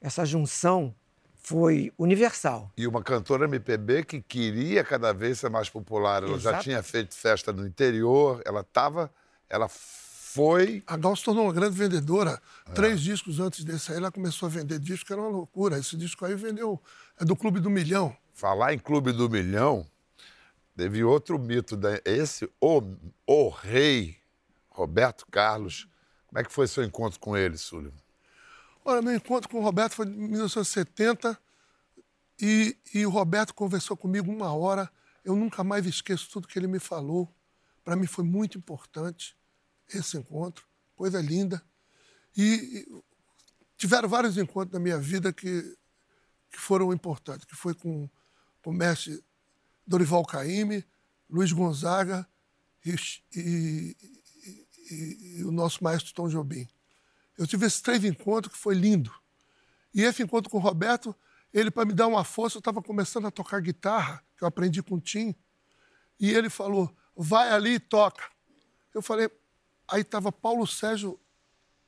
Essa 0.00 0.26
junção 0.26 0.94
foi 1.34 1.90
universal. 1.96 2.70
E 2.76 2.86
uma 2.86 3.02
cantora 3.02 3.46
MPB 3.46 4.04
que 4.04 4.20
queria 4.20 4.84
cada 4.84 5.14
vez 5.14 5.38
ser 5.38 5.48
mais 5.48 5.70
popular. 5.70 6.22
Ela 6.22 6.38
já 6.38 6.50
Exato. 6.50 6.64
tinha 6.64 6.82
feito 6.82 7.14
festa 7.14 7.50
no 7.50 7.66
interior, 7.66 8.42
ela 8.44 8.62
tava. 8.62 9.10
Ela 9.48 9.66
foi. 10.28 10.82
A 10.86 10.96
Gal 10.96 11.16
se 11.16 11.24
tornou 11.24 11.44
uma 11.44 11.52
grande 11.52 11.76
vendedora. 11.76 12.40
Três 12.74 13.00
discos 13.00 13.40
antes 13.40 13.64
desse 13.64 13.90
aí, 13.90 13.96
ela 13.96 14.12
começou 14.12 14.46
a 14.46 14.50
vender 14.50 14.78
disco, 14.78 15.06
que 15.06 15.12
era 15.12 15.22
uma 15.22 15.30
loucura. 15.30 15.78
Esse 15.78 15.96
disco 15.96 16.24
aí 16.24 16.34
vendeu. 16.34 16.80
É 17.18 17.24
do 17.24 17.34
Clube 17.34 17.60
do 17.60 17.70
Milhão. 17.70 18.14
Falar 18.34 18.74
em 18.74 18.78
Clube 18.78 19.10
do 19.10 19.28
Milhão, 19.28 19.86
teve 20.76 21.02
outro 21.02 21.38
mito. 21.38 21.76
Da, 21.76 21.98
esse, 22.04 22.48
o, 22.60 22.82
o 23.26 23.48
rei, 23.48 24.18
Roberto 24.68 25.26
Carlos. 25.30 25.88
Como 26.26 26.38
é 26.38 26.44
que 26.44 26.52
foi 26.52 26.66
seu 26.66 26.84
encontro 26.84 27.18
com 27.18 27.34
ele, 27.34 27.56
Sullivan? 27.56 27.96
Olha, 28.84 29.00
meu 29.00 29.14
encontro 29.14 29.48
com 29.48 29.58
o 29.58 29.62
Roberto 29.62 29.94
foi 29.94 30.06
em 30.06 30.10
1970 30.10 31.38
e, 32.38 32.76
e 32.94 33.06
o 33.06 33.10
Roberto 33.10 33.54
conversou 33.54 33.96
comigo 33.96 34.30
uma 34.30 34.52
hora. 34.52 34.90
Eu 35.24 35.34
nunca 35.34 35.64
mais 35.64 35.86
esqueço 35.86 36.28
tudo 36.30 36.46
que 36.46 36.58
ele 36.58 36.66
me 36.68 36.78
falou. 36.78 37.28
Para 37.82 37.96
mim 37.96 38.06
foi 38.06 38.24
muito 38.24 38.58
importante 38.58 39.38
esse 39.92 40.16
encontro, 40.16 40.64
coisa 40.96 41.20
linda. 41.20 41.62
E, 42.36 42.42
e 42.88 43.02
tiveram 43.76 44.08
vários 44.08 44.36
encontros 44.36 44.72
na 44.72 44.80
minha 44.80 44.98
vida 44.98 45.32
que, 45.32 45.62
que 46.50 46.58
foram 46.58 46.92
importantes, 46.92 47.44
que 47.44 47.54
foi 47.56 47.74
com, 47.74 48.08
com 48.62 48.70
o 48.70 48.74
mestre 48.74 49.22
Dorival 49.86 50.24
Caymmi, 50.24 50.84
Luiz 51.28 51.52
Gonzaga 51.52 52.26
e, 52.84 52.94
e- 53.34 53.96
e- 54.90 55.44
o 55.44 55.50
nosso 55.50 55.82
maestro 55.84 56.12
Tom 56.14 56.28
Jobim. 56.28 56.68
Eu 57.36 57.46
tive 57.46 57.66
esses 57.66 57.80
três 57.80 58.04
encontros 58.04 58.52
que 58.54 58.58
foi 58.60 58.74
lindo. 58.74 59.12
E 59.94 60.02
esse 60.02 60.22
encontro 60.22 60.50
com 60.50 60.58
o 60.58 60.60
Roberto, 60.60 61.14
ele, 61.52 61.70
para 61.70 61.84
me 61.84 61.92
dar 61.94 62.06
uma 62.06 62.24
força, 62.24 62.56
eu 62.56 62.60
estava 62.60 62.82
começando 62.82 63.26
a 63.26 63.30
tocar 63.30 63.60
guitarra, 63.60 64.22
que 64.36 64.42
eu 64.44 64.48
aprendi 64.48 64.82
com 64.82 64.96
o 64.96 65.00
Tim. 65.00 65.34
E 66.18 66.30
ele 66.30 66.50
falou: 66.50 66.94
vai 67.16 67.50
ali 67.50 67.74
e 67.74 67.80
toca. 67.80 68.24
Eu 68.94 69.00
falei, 69.02 69.30
aí 69.88 70.02
estava 70.02 70.30
Paulo 70.30 70.66
Sérgio, 70.66 71.18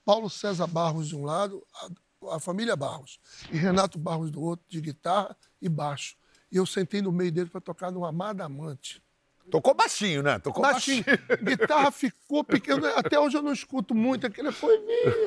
Paulo 0.05 0.31
César 0.31 0.67
Barros 0.67 1.09
de 1.09 1.17
um 1.17 1.25
lado, 1.25 1.65
a, 1.75 2.37
a 2.37 2.41
família 2.41 2.75
Barros, 2.75 3.21
e 3.51 3.57
Renato 3.57 3.99
Barros 3.99 4.31
do 4.31 4.43
outro, 4.43 4.65
de 4.69 4.81
guitarra 4.81 5.37
e 5.61 5.69
baixo. 5.69 6.17
E 6.51 6.57
eu 6.57 6.67
sentei 6.67 7.01
no 7.01 7.13
meio 7.13 7.31
dele 7.31 7.49
para 7.49 7.61
tocar 7.61 7.93
no 7.93 8.05
Amada 8.05 8.45
Amante. 8.45 9.03
Tocou 9.51 9.75
baixinho, 9.75 10.23
né? 10.23 10.39
Tocou 10.39 10.63
Baixinho. 10.63 11.05
Guitarra 11.43 11.91
ficou 11.91 12.45
pequena. 12.45 12.91
Até 12.91 13.19
hoje 13.19 13.37
eu 13.37 13.43
não 13.43 13.53
escuto 13.53 13.95
muito. 13.95 14.27
Aquele 14.27 14.53
foi. 14.53 14.79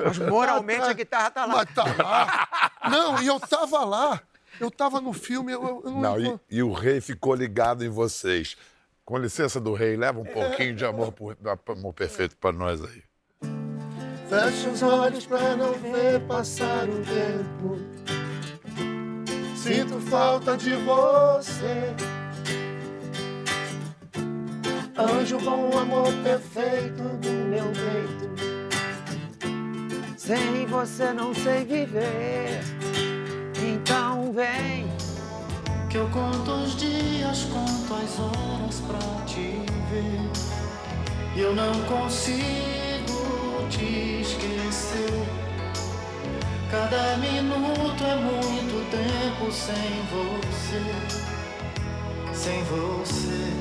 Mas 0.04 0.18
moralmente 0.18 0.84
a 0.84 0.94
guitarra 0.94 1.30
tá 1.30 1.46
lá. 1.46 1.56
Mas 1.56 1.76
tá 1.76 1.84
lá. 2.02 2.72
Não, 2.90 3.22
e 3.22 3.28
eu 3.28 3.40
tava 3.40 3.84
lá. 3.84 4.22
Eu 4.60 4.72
tava 4.72 5.02
no 5.02 5.12
filme. 5.12 5.52
Eu, 5.52 5.82
eu 5.84 5.92
não, 5.92 6.02
Não, 6.02 6.20
e, 6.20 6.40
e 6.50 6.64
o 6.64 6.72
rei 6.72 7.02
ficou 7.02 7.36
ligado 7.36 7.84
em 7.84 7.90
vocês. 7.90 8.56
Com 9.06 9.18
licença 9.18 9.60
do 9.60 9.74
rei, 9.74 9.98
leva 9.98 10.20
um 10.20 10.26
pouquinho 10.26 10.74
de 10.76 10.86
amor, 10.86 11.14
amor 11.68 11.94
perfeito 11.94 12.38
para 12.38 12.56
nós 12.56 12.82
aí. 12.82 13.04
Feche 14.30 14.70
os 14.70 14.82
olhos 14.82 15.26
pra 15.26 15.58
não 15.58 15.74
ver 15.74 16.22
passar 16.22 16.88
o 16.88 17.02
tempo. 17.04 17.78
Sinto 19.58 20.00
falta 20.00 20.56
de 20.56 20.76
você. 20.76 21.94
Anjo 24.98 25.38
bom, 25.40 25.78
amor 25.78 26.12
perfeito 26.24 27.04
do 27.04 27.30
meu 27.50 27.66
peito. 27.66 28.34
Sem 30.18 30.66
você 30.66 31.12
não 31.12 31.34
sei 31.34 31.66
viver. 31.66 32.62
Então 33.62 34.32
vem. 34.32 35.03
Que 35.94 36.00
eu 36.00 36.10
conto 36.10 36.50
os 36.50 36.76
dias, 36.76 37.44
conto 37.54 37.94
as 37.94 38.20
horas 38.20 38.82
pra 38.88 39.26
te 39.28 39.62
ver. 39.92 40.28
E 41.36 41.40
eu 41.40 41.54
não 41.54 41.72
consigo 41.84 42.34
te 43.70 44.22
esquecer. 44.22 45.24
Cada 46.72 47.18
minuto 47.18 48.04
é 48.06 48.16
muito 48.16 48.90
tempo 48.90 49.52
sem 49.52 50.02
você. 50.10 50.82
Sem 52.34 52.64
você. 52.64 53.54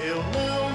Eu 0.00 0.22
não 0.32 0.67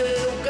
seu 0.00 0.49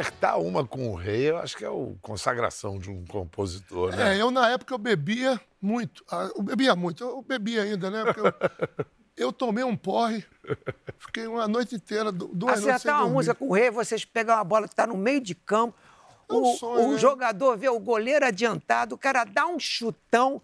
Acertar 0.00 0.38
uma 0.40 0.66
com 0.66 0.90
o 0.90 0.94
rei, 0.94 1.28
eu 1.30 1.36
acho 1.36 1.56
que 1.56 1.64
é 1.64 1.68
a 1.68 1.72
consagração 2.00 2.78
de 2.78 2.90
um 2.90 3.04
compositor, 3.04 3.94
né? 3.94 4.16
É, 4.16 4.20
eu 4.22 4.30
na 4.30 4.48
época 4.50 4.72
eu 4.72 4.78
bebia 4.78 5.38
muito. 5.60 6.02
Ah, 6.10 6.30
Eu 6.34 6.42
bebia 6.42 6.74
muito, 6.74 7.04
eu 7.04 7.22
bebia 7.22 7.62
ainda, 7.62 7.90
né? 7.90 8.02
Porque 8.04 8.20
eu, 8.20 8.32
eu 9.16 9.32
tomei 9.32 9.62
um 9.64 9.76
porre, 9.76 10.24
fiquei 10.98 11.26
uma 11.26 11.46
noite 11.46 11.74
inteira, 11.74 12.10
du- 12.10 12.28
duas 12.32 12.60
noites 12.60 12.64
sem 12.64 12.90
Acertar 12.90 13.00
uma 13.06 13.12
música 13.12 13.34
com 13.34 13.48
o 13.48 13.52
rei, 13.52 13.70
vocês 13.70 14.04
pegam 14.04 14.34
uma 14.34 14.44
bola 14.44 14.66
que 14.66 14.72
está 14.72 14.86
no 14.86 14.96
meio 14.96 15.20
de 15.20 15.34
campo, 15.34 15.74
É 16.28 16.32
um 16.32 16.42
o, 16.42 16.56
sonho, 16.56 16.88
o 16.88 16.92
né? 16.92 16.98
jogador 16.98 17.56
vê 17.58 17.68
o 17.68 17.78
goleiro 17.78 18.24
adiantado, 18.24 18.94
o 18.94 18.98
cara 18.98 19.24
dá 19.24 19.46
um 19.46 19.60
chutão, 19.60 20.40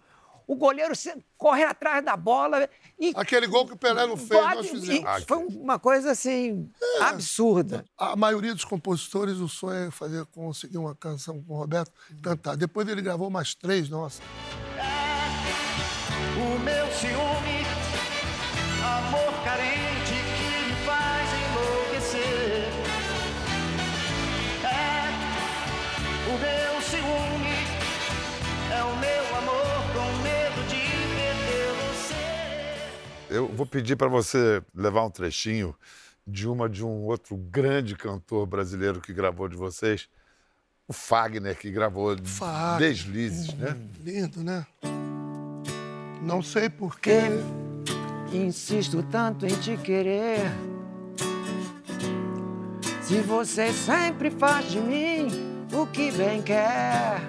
o 0.49 0.55
goleiro 0.55 0.93
corre 1.37 1.63
atrás 1.63 2.03
da 2.03 2.17
bola 2.17 2.67
e. 2.99 3.13
Aquele 3.15 3.45
gol 3.45 3.67
que 3.67 3.73
o 3.73 3.77
Pelé 3.77 4.07
não 4.07 4.17
fez, 4.17 4.29
bate- 4.29 4.55
nós 4.55 4.65
e 4.65 4.69
fizemos. 4.69 5.23
Foi 5.27 5.37
uma 5.37 5.77
coisa 5.77 6.09
assim, 6.11 6.67
absurda. 6.99 7.85
A 7.95 8.15
maioria 8.15 8.55
dos 8.55 8.65
compositores, 8.65 9.37
o 9.37 9.47
sonho 9.47 9.87
é 9.87 9.91
fazer, 9.91 10.25
conseguir 10.25 10.79
uma 10.79 10.95
canção 10.95 11.39
com 11.43 11.53
o 11.53 11.57
Roberto 11.57 11.91
cantar. 12.23 12.57
Depois 12.57 12.87
ele 12.87 13.01
gravou 13.01 13.29
mais 13.29 13.53
três, 13.53 13.89
nossa. 13.89 14.21
O 16.35 16.59
meu 16.59 16.87
ciúme, 16.93 17.38
Eu 33.29 33.47
vou 33.47 33.65
pedir 33.65 33.95
para 33.95 34.07
você 34.07 34.61
levar 34.73 35.05
um 35.05 35.09
trechinho 35.11 35.75
de 36.25 36.47
uma 36.47 36.67
de 36.67 36.83
um 36.83 37.03
outro 37.05 37.37
grande 37.37 37.95
cantor 37.95 38.47
brasileiro 38.47 38.99
que 38.99 39.13
gravou 39.13 39.47
de 39.47 39.55
vocês, 39.55 40.09
o 40.87 40.93
Fagner, 40.93 41.55
que 41.55 41.69
gravou 41.69 42.17
Fagner. 42.23 42.89
Deslizes, 42.89 43.53
né? 43.53 43.77
Lindo, 44.03 44.43
né? 44.43 44.65
Não 46.23 46.41
sei 46.41 46.69
porquê. 46.69 47.21
Insisto 48.33 49.03
tanto 49.03 49.45
em 49.45 49.55
te 49.59 49.77
querer. 49.77 50.41
Se 53.01 53.21
você 53.21 53.71
sempre 53.71 54.31
faz 54.31 54.71
de 54.71 54.79
mim 54.79 55.27
o 55.71 55.85
que 55.85 56.11
bem 56.11 56.41
quer. 56.41 57.21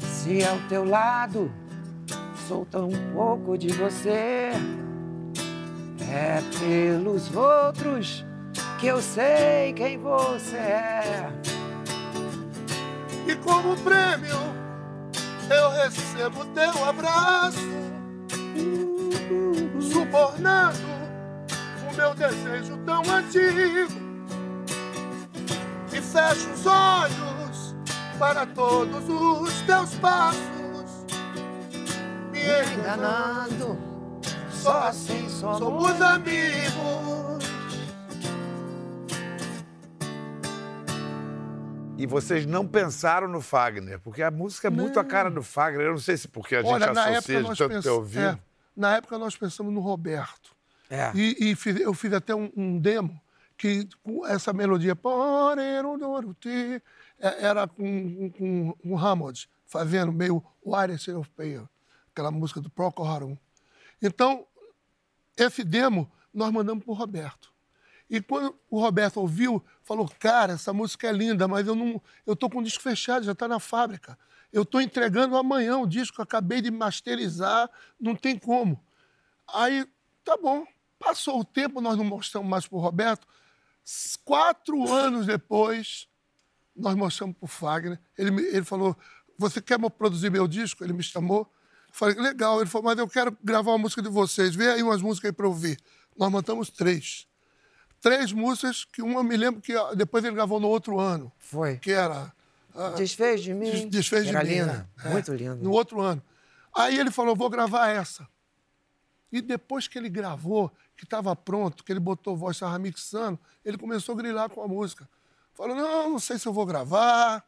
Se 0.00 0.44
ao 0.44 0.58
teu 0.68 0.84
lado 0.84 1.50
sou 2.46 2.64
tão 2.66 2.90
pouco 3.12 3.58
de 3.58 3.68
você. 3.72 4.50
É 6.08 6.40
pelos 6.60 7.34
outros 7.34 8.24
que 8.78 8.86
eu 8.86 9.02
sei 9.02 9.72
quem 9.72 9.98
você 9.98 10.56
é. 10.56 11.28
E 13.26 13.34
como 13.36 13.76
prêmio, 13.78 14.36
eu 15.50 15.70
recebo 15.70 16.44
teu 16.46 16.84
abraço, 16.84 17.58
subornando 19.80 20.78
o 21.90 21.96
meu 21.96 22.14
desejo 22.14 22.76
tão 22.86 23.02
antigo. 23.12 24.06
E 25.92 26.00
fecho 26.00 26.50
os 26.52 26.66
olhos 26.66 27.74
para 28.18 28.46
todos 28.46 29.08
os 29.08 29.60
teus 29.62 29.94
passos, 29.96 30.55
me 32.46 32.74
enganando. 32.74 33.78
Só 34.50 34.88
assim 34.88 35.28
somos 35.28 36.00
amigos. 36.00 37.46
E 41.98 42.06
vocês 42.06 42.44
não 42.44 42.66
pensaram 42.66 43.26
no 43.26 43.40
Fagner, 43.40 43.98
porque 44.00 44.22
a 44.22 44.30
música 44.30 44.66
é 44.68 44.70
muito 44.70 45.00
a 45.00 45.04
cara 45.04 45.30
do 45.30 45.42
Fagner. 45.42 45.86
Eu 45.86 45.92
não 45.92 45.98
sei 45.98 46.16
se 46.16 46.28
porque 46.28 46.56
a 46.56 46.62
gente 46.62 46.70
Olha, 46.72 46.90
associa 46.90 47.42
de 47.42 47.56
tanto 47.56 47.82
ter 47.82 47.88
ouvido. 47.88 48.22
é, 48.22 48.38
na 48.76 48.96
época 48.96 49.18
nós 49.18 49.34
pensamos 49.36 49.72
no 49.72 49.80
Roberto. 49.80 50.54
É. 50.90 51.10
E, 51.14 51.50
e 51.50 51.56
fiz- 51.56 51.80
eu 51.80 51.94
fiz 51.94 52.12
até 52.12 52.34
um, 52.34 52.50
um 52.54 52.78
demo 52.78 53.18
que 53.56 53.88
com 54.02 54.26
essa 54.26 54.52
melodia 54.52 54.94
é- 57.18 57.46
era 57.46 57.66
com, 57.66 58.30
com, 58.30 58.72
com 58.74 58.88
o 58.92 58.98
Hammond 58.98 59.48
fazendo 59.64 60.12
meio 60.12 60.44
Wireless 60.64 61.10
of 61.10 61.30
Payer, 61.30 61.62
aquela 62.16 62.30
música 62.30 62.62
do 62.62 62.70
Procol 62.70 63.06
Harum. 63.06 63.36
Então, 64.00 64.46
esse 65.36 65.62
demo 65.62 66.10
nós 66.32 66.50
mandamos 66.50 66.82
para 66.82 66.90
o 66.90 66.94
Roberto. 66.94 67.52
E 68.08 68.22
quando 68.22 68.58
o 68.70 68.80
Roberto 68.80 69.18
ouviu, 69.18 69.62
falou: 69.82 70.10
Cara, 70.18 70.54
essa 70.54 70.72
música 70.72 71.08
é 71.08 71.12
linda, 71.12 71.46
mas 71.46 71.66
eu 71.66 71.74
não, 71.74 72.00
eu 72.24 72.32
estou 72.32 72.48
com 72.48 72.60
o 72.60 72.62
disco 72.62 72.82
fechado, 72.82 73.24
já 73.24 73.32
está 73.32 73.46
na 73.46 73.60
fábrica. 73.60 74.18
Eu 74.50 74.62
estou 74.62 74.80
entregando 74.80 75.36
amanhã 75.36 75.76
o 75.76 75.86
disco, 75.86 76.22
acabei 76.22 76.62
de 76.62 76.70
masterizar, 76.70 77.68
não 78.00 78.14
tem 78.14 78.38
como. 78.38 78.82
Aí, 79.52 79.86
tá 80.24 80.36
bom. 80.38 80.64
Passou 80.98 81.40
o 81.40 81.44
tempo, 81.44 81.80
nós 81.82 81.98
não 81.98 82.04
mostramos 82.04 82.48
mais 82.48 82.66
para 82.66 82.78
o 82.78 82.80
Roberto. 82.80 83.26
Quatro 84.24 84.90
anos 84.90 85.26
depois, 85.26 86.08
nós 86.74 86.94
mostramos 86.94 87.36
para 87.36 87.44
o 87.44 87.48
Fagner. 87.48 88.00
Ele, 88.16 88.40
ele 88.46 88.64
falou: 88.64 88.96
Você 89.36 89.60
quer 89.60 89.78
produzir 89.90 90.30
meu 90.30 90.48
disco? 90.48 90.82
Ele 90.82 90.94
me 90.94 91.02
chamou. 91.02 91.50
Falei: 91.98 92.14
Legal. 92.16 92.60
Ele 92.60 92.68
falou: 92.68 92.84
Mas 92.84 92.98
eu 92.98 93.08
quero 93.08 93.36
gravar 93.42 93.70
uma 93.72 93.78
música 93.78 94.02
de 94.02 94.08
vocês. 94.10 94.54
Vê 94.54 94.70
aí 94.70 94.82
umas 94.82 95.00
músicas 95.00 95.30
aí 95.30 95.32
para 95.32 95.46
ouvir. 95.48 95.78
Nós 96.16 96.30
montamos 96.30 96.68
três. 96.68 97.26
Três 98.02 98.32
músicas 98.32 98.84
que 98.84 99.00
uma 99.00 99.20
eu 99.20 99.24
me 99.24 99.36
lembro 99.36 99.60
que 99.62 99.72
depois 99.96 100.22
ele 100.22 100.34
gravou 100.34 100.60
no 100.60 100.68
outro 100.68 101.00
ano, 101.00 101.32
Foi. 101.38 101.78
que 101.78 101.90
era. 101.92 102.30
ah, 102.74 102.90
Desfez 102.90 103.42
de 103.42 103.54
mim. 103.54 103.70
Des- 103.70 103.86
Desfez 103.86 104.24
de 104.24 104.30
Era 104.36 104.44
mim. 104.44 104.50
linda, 104.50 104.88
é, 105.02 105.08
é, 105.08 105.10
muito 105.10 105.32
linda. 105.32 105.54
No 105.56 105.70
outro 105.70 106.00
ano. 106.02 106.22
Aí 106.74 106.98
ele 106.98 107.10
falou: 107.10 107.34
vou 107.34 107.48
gravar 107.48 107.88
essa. 107.88 108.28
E 109.32 109.40
depois 109.40 109.88
que 109.88 109.98
ele 109.98 110.10
gravou, 110.10 110.70
que 110.96 111.04
estava 111.04 111.34
pronto, 111.34 111.82
que 111.82 111.90
ele 111.92 111.98
botou 112.00 112.36
voz, 112.36 112.56
estava 112.56 112.78
mixando, 112.78 113.38
ele 113.64 113.78
começou 113.78 114.14
a 114.14 114.18
grilar 114.18 114.50
com 114.50 114.62
a 114.62 114.68
música. 114.68 115.08
Falou: 115.54 115.74
não, 115.74 116.10
não 116.10 116.18
sei 116.18 116.38
se 116.38 116.46
eu 116.46 116.52
vou 116.52 116.66
gravar, 116.66 117.42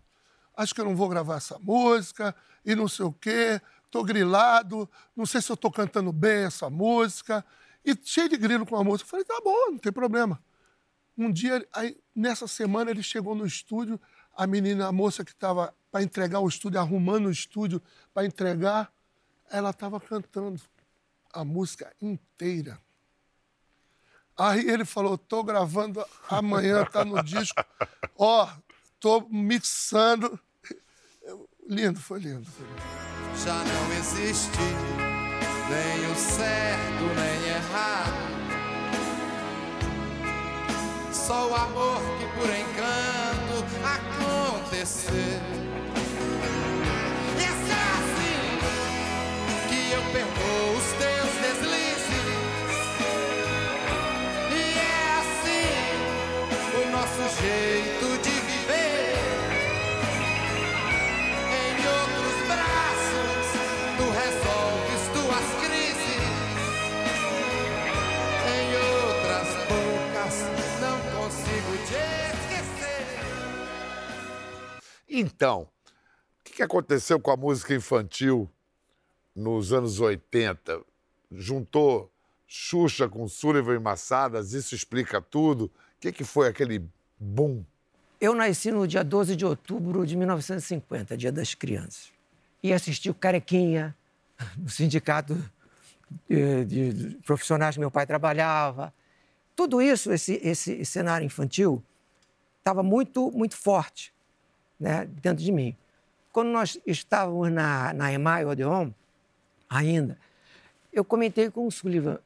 acho 0.57 0.75
que 0.75 0.81
eu 0.81 0.87
não 0.87 0.97
vou 0.97 1.09
gravar 1.09 1.37
essa 1.37 1.59
música, 1.59 2.35
e 2.65 2.75
não 2.75 2.89
sei 2.89 3.05
o 3.05 3.13
quê, 3.13 3.61
estou 3.89 4.05
grilado, 4.05 4.89
não 5.17 5.27
sei 5.27 5.43
se 5.43 5.51
eu 5.51 5.55
estou 5.55 5.73
cantando 5.73 6.13
bem 6.13 6.45
essa 6.45 6.71
música. 6.71 7.45
E 7.85 7.97
cheio 8.05 8.29
de 8.29 8.37
grilo 8.37 8.65
com 8.65 8.77
a 8.77 8.85
música. 8.85 9.07
Eu 9.07 9.11
falei: 9.11 9.25
tá 9.25 9.41
bom, 9.43 9.73
não 9.73 9.79
tem 9.79 9.93
problema. 9.93 10.41
Um 11.17 11.33
dia, 11.33 11.67
aí, 11.73 11.99
nessa 12.15 12.47
semana, 12.47 12.91
ele 12.91 13.03
chegou 13.03 13.35
no 13.35 13.45
estúdio, 13.45 14.01
a 14.37 14.47
menina, 14.47 14.87
a 14.87 14.93
moça 14.93 15.25
que 15.25 15.33
estava 15.33 15.75
para 15.91 16.03
entregar 16.03 16.39
o 16.39 16.49
estúdio, 16.49 16.79
arrumando 16.79 17.27
o 17.27 17.31
estúdio 17.31 17.83
para 18.15 18.27
entregar, 18.27 18.93
ela 19.51 19.71
estava 19.71 19.99
cantando 19.99 20.61
a 21.33 21.45
música 21.45 21.93
inteira. 22.01 22.79
Aí 24.37 24.69
ele 24.69 24.85
falou: 24.85 25.19
tô 25.19 25.43
gravando 25.43 26.05
amanhã, 26.29 26.85
tá 26.85 27.05
no 27.05 27.23
disco. 27.25 27.61
Ó, 28.17 28.49
tô 29.01 29.27
mixando. 29.29 30.39
Lindo, 31.69 32.01
foi 32.01 32.19
lindo. 32.21 32.47
Já 33.45 33.63
não 33.63 33.93
existe 33.99 34.59
nem 35.69 36.11
o 36.11 36.15
certo 36.15 37.05
nem 37.15 37.49
errado. 37.51 38.39
Só 41.13 41.51
o 41.51 41.55
amor 41.55 42.01
que 42.19 42.25
por 42.39 42.49
encanto 42.49 43.67
acontecer. 43.85 45.43
Então, 75.19 75.63
o 76.41 76.45
que 76.45 76.63
aconteceu 76.63 77.19
com 77.19 77.33
a 77.33 77.37
música 77.37 77.75
infantil 77.75 78.49
nos 79.35 79.73
anos 79.73 79.99
80? 79.99 80.81
Juntou 81.33 82.09
Xuxa 82.47 83.09
com 83.09 83.27
Sullivan 83.27 83.75
e 83.75 83.79
Massadas, 83.81 84.53
isso 84.53 84.77
explica 84.77 85.21
tudo. 85.21 85.65
O 85.65 85.71
que, 86.01 86.13
que 86.13 86.23
foi 86.23 86.47
aquele 86.47 86.89
boom? 87.19 87.65
Eu 88.21 88.33
nasci 88.33 88.71
no 88.71 88.87
dia 88.87 89.03
12 89.03 89.35
de 89.35 89.45
outubro 89.45 90.07
de 90.07 90.15
1950, 90.15 91.17
Dia 91.17 91.33
das 91.33 91.53
Crianças. 91.53 92.13
E 92.63 92.73
assisti 92.73 93.11
o 93.11 93.15
Carequinha, 93.15 93.97
no 94.57 94.69
sindicato 94.69 95.37
eh, 96.31 96.63
de, 96.63 96.93
de 96.93 97.15
profissionais 97.27 97.75
que 97.75 97.81
meu 97.81 97.91
pai 97.91 98.07
trabalhava. 98.07 98.95
tudo 99.57 99.83
isso, 99.83 100.13
esse, 100.13 100.41
esse 100.45 100.85
cenário 100.85 101.27
infantil, 101.27 101.83
estava 102.61 102.85
muito, 102.85 103.33
muito 103.33 103.57
forte 103.57 104.17
né, 104.79 105.07
dentro 105.23 105.43
de 105.45 105.53
mim. 105.53 105.77
Quando 106.33 106.49
nós 106.49 106.79
estávamos 106.87 107.51
na, 107.53 107.93
na 107.93 108.13
EMAI 108.13 108.45
Odeon, 108.45 108.91
ainda, 109.69 110.19
eu 110.93 111.05
comentei 111.05 111.51
com 111.51 111.67
o 111.67 111.71
Sullivan, 111.71 112.19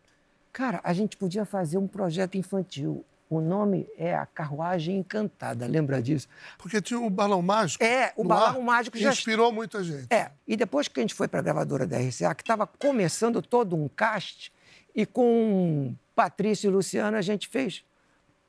cara, 0.53 0.80
a 0.84 0.92
gente 0.92 1.16
podia 1.16 1.44
fazer 1.44 1.78
um 1.78 1.86
projeto 1.86 2.36
infantil. 2.36 3.05
O 3.30 3.40
nome 3.40 3.88
é 3.96 4.14
A 4.14 4.26
Carruagem 4.26 4.98
Encantada, 4.98 5.66
lembra 5.66 6.03
disso? 6.03 6.28
Porque 6.59 6.82
tinha 6.82 7.00
o 7.00 7.09
Balão 7.09 7.40
Mágico. 7.40 7.82
É, 7.82 8.12
o 8.14 8.22
Balão 8.24 8.61
ar, 8.61 8.62
Mágico 8.62 8.98
já- 8.98 9.11
inspirou 9.11 9.50
muita 9.50 9.82
gente. 9.82 10.07
É, 10.12 10.30
e 10.46 10.55
depois 10.55 10.86
que 10.86 11.00
a 11.00 11.03
gente 11.03 11.14
foi 11.14 11.26
para 11.26 11.40
a 11.40 11.42
gravadora 11.42 11.86
da 11.86 11.96
RCA, 11.98 12.34
que 12.34 12.42
estava 12.42 12.66
começando 12.66 13.40
todo 13.40 13.74
um 13.74 13.88
cast, 13.88 14.53
e 14.94 15.07
com 15.07 15.94
Patrícia 16.14 16.66
e 16.68 16.70
Luciano 16.70 17.16
a 17.16 17.22
gente 17.22 17.48
fez 17.48 17.82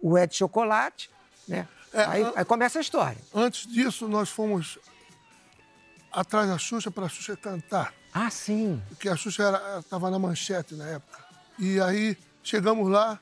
o 0.02 0.18
Ed 0.18 0.36
Chocolate, 0.36 1.10
né? 1.48 1.66
É, 1.94 2.04
aí, 2.06 2.34
aí 2.36 2.46
começa 2.46 2.80
a 2.80 2.82
história. 2.82 3.18
Antes 3.34 3.68
disso, 3.68 4.08
nós 4.08 4.30
fomos 4.30 4.80
atrás 6.12 6.50
da 6.50 6.58
Xuxa 6.58 6.90
para 6.90 7.06
a 7.06 7.10
Xuxa 7.10 7.38
cantar. 7.38 7.94
Ah, 8.14 8.30
sim. 8.30 8.82
Porque 8.90 9.08
a 9.08 9.16
Xuxa 9.16 9.62
estava 9.80 10.10
na 10.10 10.18
manchete 10.18 10.76
na 10.76 10.88
época. 10.88 11.24
E 11.60 11.80
aí 11.80 12.18
chegamos 12.42 12.90
lá, 12.90 13.20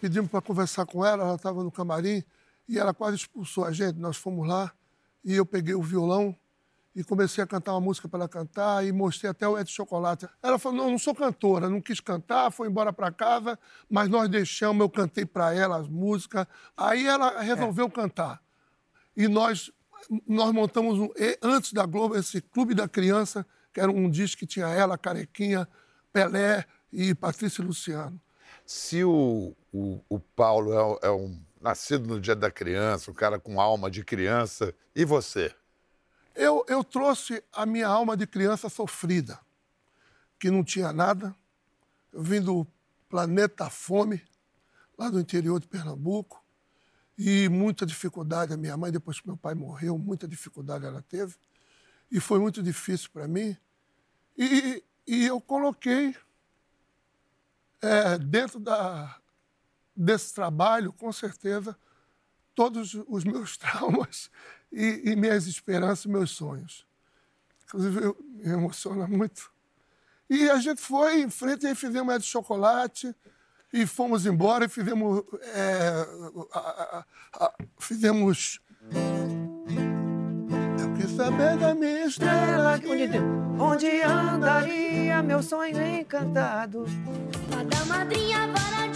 pedimos 0.00 0.30
para 0.30 0.40
conversar 0.40 0.84
com 0.84 1.04
ela, 1.04 1.24
ela 1.24 1.36
estava 1.36 1.62
no 1.62 1.70
camarim 1.70 2.22
e 2.68 2.78
ela 2.78 2.92
quase 2.92 3.16
expulsou 3.16 3.64
a 3.64 3.72
gente. 3.72 3.98
Nós 3.98 4.16
fomos 4.16 4.46
lá 4.46 4.72
e 5.24 5.34
eu 5.34 5.46
peguei 5.46 5.74
o 5.74 5.82
violão 5.82 6.34
e 6.98 7.04
comecei 7.04 7.44
a 7.44 7.46
cantar 7.46 7.72
uma 7.74 7.80
música 7.80 8.08
para 8.08 8.18
ela 8.18 8.28
cantar 8.28 8.84
e 8.84 8.90
mostrei 8.90 9.30
até 9.30 9.46
o 9.46 9.56
Ed 9.56 9.70
Chocolate. 9.70 10.26
Ela 10.42 10.58
falou: 10.58 10.78
não, 10.78 10.90
não 10.90 10.98
sou 10.98 11.14
cantora, 11.14 11.70
não 11.70 11.80
quis 11.80 12.00
cantar, 12.00 12.50
foi 12.50 12.66
embora 12.66 12.92
para 12.92 13.12
casa, 13.12 13.56
mas 13.88 14.08
nós 14.08 14.28
deixamos, 14.28 14.80
eu 14.80 14.90
cantei 14.90 15.24
para 15.24 15.54
ela 15.54 15.76
as 15.78 15.88
músicas. 15.88 16.44
Aí 16.76 17.06
ela 17.06 17.40
resolveu 17.40 17.88
cantar. 17.88 18.42
E 19.16 19.28
nós, 19.28 19.70
nós 20.26 20.52
montamos, 20.52 20.98
um- 20.98 21.08
antes 21.40 21.72
da 21.72 21.86
Globo, 21.86 22.16
esse 22.16 22.40
Clube 22.40 22.74
da 22.74 22.88
Criança, 22.88 23.46
que 23.72 23.80
era 23.80 23.92
um 23.92 24.10
disco 24.10 24.40
que 24.40 24.46
tinha 24.46 24.66
ela, 24.66 24.98
Carequinha, 24.98 25.68
Pelé 26.12 26.64
e 26.92 27.14
Patrícia 27.14 27.62
e 27.62 27.64
Luciano. 27.64 28.20
Se 28.66 29.04
o, 29.04 29.54
o, 29.72 30.00
o 30.08 30.18
Paulo 30.18 30.72
é, 30.72 30.84
um- 30.84 30.98
é 31.02 31.10
um 31.12 31.40
nascido 31.60 32.08
no 32.08 32.20
dia 32.20 32.34
da 32.34 32.50
criança, 32.50 33.08
um 33.10 33.14
cara 33.14 33.38
com 33.38 33.60
alma 33.60 33.88
de 33.88 34.04
criança, 34.04 34.74
e 34.96 35.04
você? 35.04 35.54
Eu, 36.38 36.64
eu 36.68 36.84
trouxe 36.84 37.42
a 37.52 37.66
minha 37.66 37.88
alma 37.88 38.16
de 38.16 38.24
criança 38.24 38.68
sofrida, 38.68 39.40
que 40.38 40.52
não 40.52 40.62
tinha 40.62 40.92
nada. 40.92 41.34
Eu 42.12 42.22
vim 42.22 42.40
do 42.40 42.64
planeta 43.08 43.68
Fome, 43.68 44.22
lá 44.96 45.10
do 45.10 45.18
interior 45.18 45.58
de 45.58 45.66
Pernambuco, 45.66 46.40
e 47.18 47.48
muita 47.48 47.84
dificuldade. 47.84 48.54
A 48.54 48.56
minha 48.56 48.76
mãe, 48.76 48.92
depois 48.92 49.18
que 49.18 49.26
meu 49.26 49.36
pai 49.36 49.56
morreu, 49.56 49.98
muita 49.98 50.28
dificuldade 50.28 50.86
ela 50.86 51.02
teve. 51.02 51.34
E 52.08 52.20
foi 52.20 52.38
muito 52.38 52.62
difícil 52.62 53.10
para 53.12 53.26
mim. 53.26 53.56
E, 54.36 54.84
e 55.08 55.26
eu 55.26 55.40
coloquei 55.40 56.14
é, 57.82 58.16
dentro 58.16 58.60
da, 58.60 59.18
desse 59.94 60.32
trabalho, 60.32 60.92
com 60.92 61.10
certeza, 61.10 61.76
todos 62.54 62.94
os 63.08 63.24
meus 63.24 63.56
traumas 63.58 64.30
e, 64.72 65.02
e 65.12 65.16
minhas 65.16 65.46
esperanças 65.46 66.04
e 66.04 66.08
meus 66.08 66.30
sonhos. 66.30 66.86
Inclusive, 67.64 68.02
eu, 68.04 68.16
me 68.20 68.52
emociona 68.52 69.06
muito. 69.06 69.50
E 70.30 70.48
a 70.50 70.58
gente 70.58 70.80
foi 70.80 71.22
em 71.22 71.30
frente 71.30 71.66
e 71.66 71.74
fizemos 71.74 72.14
Ed 72.14 72.24
Chocolate 72.24 73.14
e 73.72 73.86
fomos 73.86 74.26
embora 74.26 74.64
e 74.66 74.68
fizemos. 74.68 75.22
é, 75.54 76.06
a- 76.52 76.58
a- 76.58 77.04
a- 77.44 77.52
fizemos. 77.78 78.60
Eu 80.80 80.94
quis 80.96 81.10
saber 81.16 81.56
da 81.58 81.74
minha 81.74 82.06
estrela. 82.06 82.74
Onde, 82.86 83.18
onde 83.86 84.02
andaria 84.02 85.22
meu 85.22 85.42
sonho 85.42 85.80
encantado? 86.00 86.84
Fada 87.50 87.84
madrinha, 87.86 88.46
vara 88.48 88.88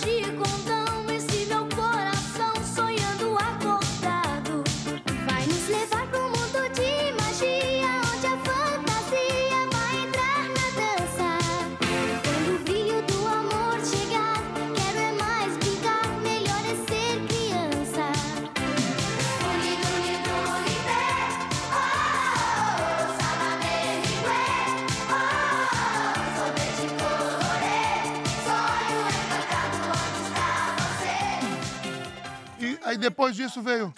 aí 32.92 32.98
depois 32.98 33.34
disso 33.34 33.62
veio. 33.62 33.92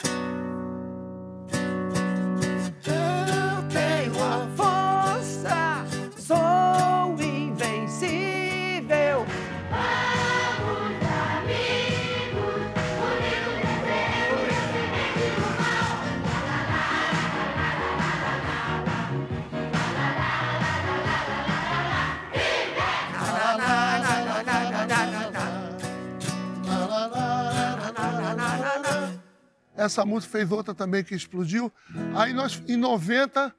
Essa 29.84 30.04
música 30.04 30.32
fez 30.32 30.50
outra 30.50 30.74
também 30.74 31.04
que 31.04 31.14
explodiu. 31.14 31.70
Aí 32.16 32.32
nós, 32.32 32.62
em 32.66 32.76
90, 32.76 33.54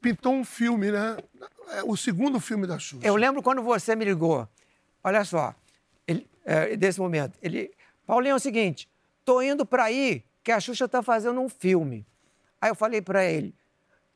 pintou 0.00 0.32
um 0.32 0.44
filme, 0.44 0.90
né? 0.90 1.16
É, 1.72 1.82
O 1.84 1.96
segundo 1.96 2.40
filme 2.40 2.66
da 2.66 2.78
Xuxa. 2.78 3.06
Eu 3.06 3.16
lembro 3.16 3.42
quando 3.42 3.62
você 3.62 3.94
me 3.94 4.04
ligou. 4.04 4.48
Olha 5.04 5.24
só, 5.24 5.54
ele, 6.06 6.26
é, 6.44 6.76
desse 6.76 6.98
momento. 6.98 7.38
Ele, 7.42 7.70
Paulinho, 8.06 8.32
é 8.32 8.36
o 8.36 8.40
seguinte, 8.40 8.88
tô 9.24 9.40
indo 9.40 9.64
para 9.64 9.84
aí 9.84 10.24
que 10.42 10.50
a 10.52 10.60
Xuxa 10.60 10.88
tá 10.88 11.02
fazendo 11.02 11.40
um 11.40 11.48
filme. 11.48 12.06
Aí 12.60 12.70
eu 12.70 12.74
falei 12.74 13.00
para 13.00 13.24
ele, 13.24 13.54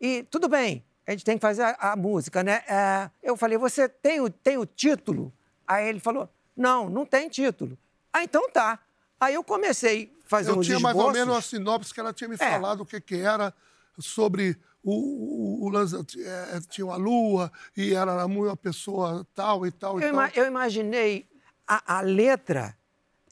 e 0.01 0.23
tudo 0.25 0.49
bem, 0.49 0.85
a 1.07 1.13
gente 1.13 1.25
tem 1.25 1.37
que 1.37 1.43
fazer 1.43 1.63
a, 1.63 1.93
a 1.93 1.97
música, 1.97 2.43
né? 2.43 2.63
É, 2.69 3.11
eu 3.23 3.37
falei, 3.37 3.57
você 3.57 3.89
tem 3.89 4.21
o, 4.21 4.29
tem 4.29 4.59
o 4.59 4.67
título? 4.67 5.33
Aí 5.67 5.89
ele 5.89 6.01
falou, 6.01 6.29
não, 6.57 6.91
não 6.91 7.07
tem 7.07 7.29
título. 7.29 7.79
Ah, 8.13 8.23
então 8.23 8.51
tá. 8.51 8.79
Aí 9.19 9.35
eu 9.35 9.45
comecei 9.45 10.13
fazer 10.25 10.51
Eu 10.51 10.59
uns 10.59 10.67
tinha 10.67 10.81
mais 10.81 10.97
ou 10.97 11.13
menos 11.13 11.37
a 11.37 11.41
sinopse 11.43 11.93
que 11.95 12.01
ela 12.01 12.13
tinha 12.13 12.29
me 12.29 12.35
É. 12.35 12.39
falado 12.39 12.81
o 12.81 12.87
que, 12.87 13.01
que 13.01 13.17
era 13.17 13.55
sobre 13.99 14.57
o, 14.83 14.93
o, 14.93 15.65
o 15.67 15.69
lance, 15.69 15.95
é, 16.21 16.61
tinha 16.69 16.85
uma 16.87 16.97
lua 16.97 17.51
e 17.77 17.95
ela 17.95 18.13
era 18.15 18.27
uma 18.27 18.57
pessoa 18.57 19.27
tal 19.35 19.67
e 19.67 19.71
tal 19.71 20.01
e 20.01 20.03
Eu, 20.03 20.13
tal. 20.13 20.15
ima- 20.25 20.33
eu 20.35 20.47
imaginei 20.47 21.27
a, 21.67 21.99
a 21.99 22.01
letra 22.01 22.77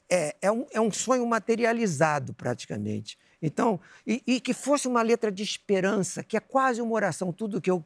é, 0.09 0.35
é, 0.41 0.51
um, 0.51 0.65
é 0.71 0.79
um 0.81 0.91
sonho 0.91 1.25
materializado 1.25 2.33
praticamente. 2.33 3.17
Então, 3.41 3.79
e, 4.07 4.23
e 4.25 4.39
que 4.39 4.53
fosse 4.53 4.87
uma 4.87 5.01
letra 5.01 5.31
de 5.31 5.43
esperança, 5.43 6.23
que 6.23 6.37
é 6.37 6.39
quase 6.39 6.81
uma 6.81 6.93
oração. 6.93 7.33
Tudo 7.33 7.59
que 7.59 7.69
eu 7.69 7.83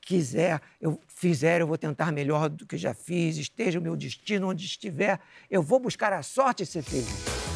quiser, 0.00 0.60
eu 0.80 0.98
fizer, 1.06 1.60
eu 1.60 1.66
vou 1.66 1.76
tentar 1.78 2.10
melhor 2.12 2.48
do 2.48 2.66
que 2.66 2.76
já 2.76 2.94
fiz. 2.94 3.36
Esteja 3.36 3.78
o 3.78 3.82
meu 3.82 3.94
destino 3.96 4.48
onde 4.48 4.64
estiver, 4.64 5.20
eu 5.50 5.62
vou 5.62 5.78
buscar 5.78 6.12
a 6.12 6.22
sorte 6.22 6.62
e 6.62 6.66
ser 6.66 6.82
feliz. 6.82 7.53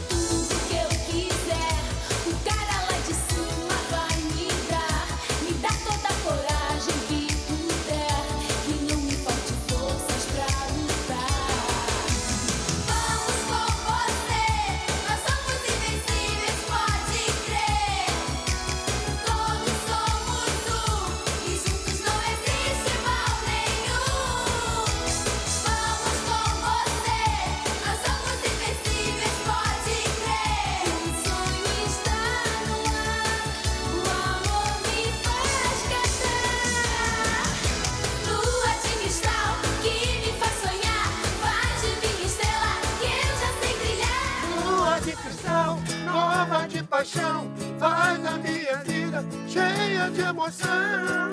Paixão 46.99 47.49
faz 47.79 48.27
a 48.27 48.39
minha 48.39 48.77
vida 48.79 49.25
cheia 49.47 50.11
de 50.11 50.21
emoção. 50.21 51.31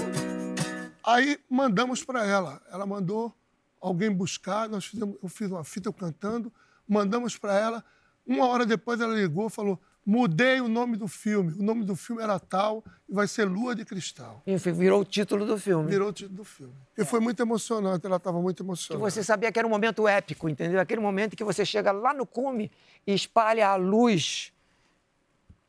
Aí 1.03 1.39
mandamos 1.49 2.03
para 2.03 2.23
ela. 2.23 2.61
Ela 2.71 2.85
mandou 2.85 3.33
alguém 3.81 4.11
buscar. 4.11 4.69
Nós 4.69 4.85
fizemos, 4.85 5.17
eu 5.23 5.27
fiz 5.27 5.49
uma 5.49 5.63
fita 5.63 5.89
eu 5.89 5.93
cantando, 5.93 6.53
mandamos 6.87 7.35
para 7.35 7.57
ela. 7.59 7.83
Uma 8.27 8.45
hora 8.47 8.63
depois 8.63 9.01
ela 9.01 9.15
ligou 9.15 9.47
e 9.47 9.49
falou: 9.49 9.81
mudei 10.05 10.61
o 10.61 10.67
nome 10.67 10.97
do 10.97 11.07
filme. 11.07 11.53
O 11.53 11.63
nome 11.63 11.83
do 11.83 11.95
filme 11.95 12.21
era 12.21 12.39
tal 12.39 12.83
e 13.09 13.13
vai 13.15 13.27
ser 13.27 13.45
Lua 13.45 13.73
de 13.73 13.85
Cristal. 13.85 14.43
Enfim, 14.45 14.71
virou 14.71 15.01
o 15.01 15.05
título 15.05 15.47
do 15.47 15.57
filme. 15.57 15.89
Virou 15.89 16.09
o 16.09 16.13
título 16.13 16.37
do 16.37 16.45
filme. 16.45 16.75
E 16.95 17.03
foi 17.03 17.19
muito 17.19 17.41
emocionante. 17.41 18.05
Ela 18.05 18.17
estava 18.17 18.39
muito 18.39 18.57
Que 18.57 18.63
emocionada. 18.63 19.03
você 19.03 19.23
sabia 19.23 19.51
que 19.51 19.57
era 19.57 19.67
um 19.67 19.71
momento 19.71 20.07
épico, 20.07 20.47
entendeu? 20.47 20.79
Aquele 20.79 21.01
momento 21.01 21.35
que 21.35 21.43
você 21.43 21.65
chega 21.65 21.91
lá 21.91 22.13
no 22.13 22.27
cume 22.27 22.71
e 23.07 23.15
espalha 23.15 23.69
a 23.69 23.75
luz 23.75 24.53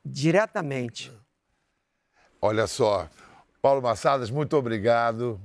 diretamente. 0.07 1.13
Olha 2.41 2.67
só, 2.67 3.09
Paulo 3.61 3.83
Massadas, 3.83 4.31
muito 4.31 4.57
obrigado. 4.57 5.41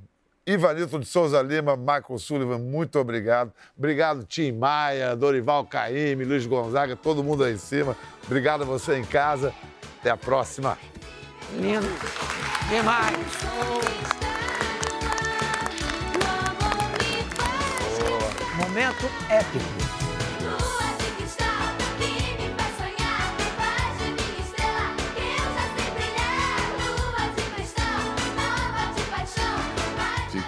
Ivanilton 0.45 0.99
de 0.99 1.05
Souza 1.05 1.41
Lima, 1.41 1.77
Michael 1.77 2.17
Sullivan, 2.17 2.57
muito 2.57 2.99
obrigado. 2.99 3.53
Obrigado, 3.77 4.23
Tim 4.25 4.53
Maia, 4.53 5.15
Dorival 5.15 5.65
Caymmi, 5.65 6.25
Luiz 6.25 6.45
Gonzaga, 6.45 6.95
todo 6.95 7.23
mundo 7.23 7.43
aí 7.43 7.53
em 7.53 7.57
cima. 7.57 7.95
Obrigado 8.25 8.63
a 8.63 8.65
você 8.65 8.97
em 8.97 9.05
casa. 9.05 9.53
Até 9.99 10.09
a 10.09 10.17
próxima. 10.17 10.77
Lindo. 11.59 11.87
Demais. 12.69 13.17
Momento 18.57 19.05
épico. 19.29 19.90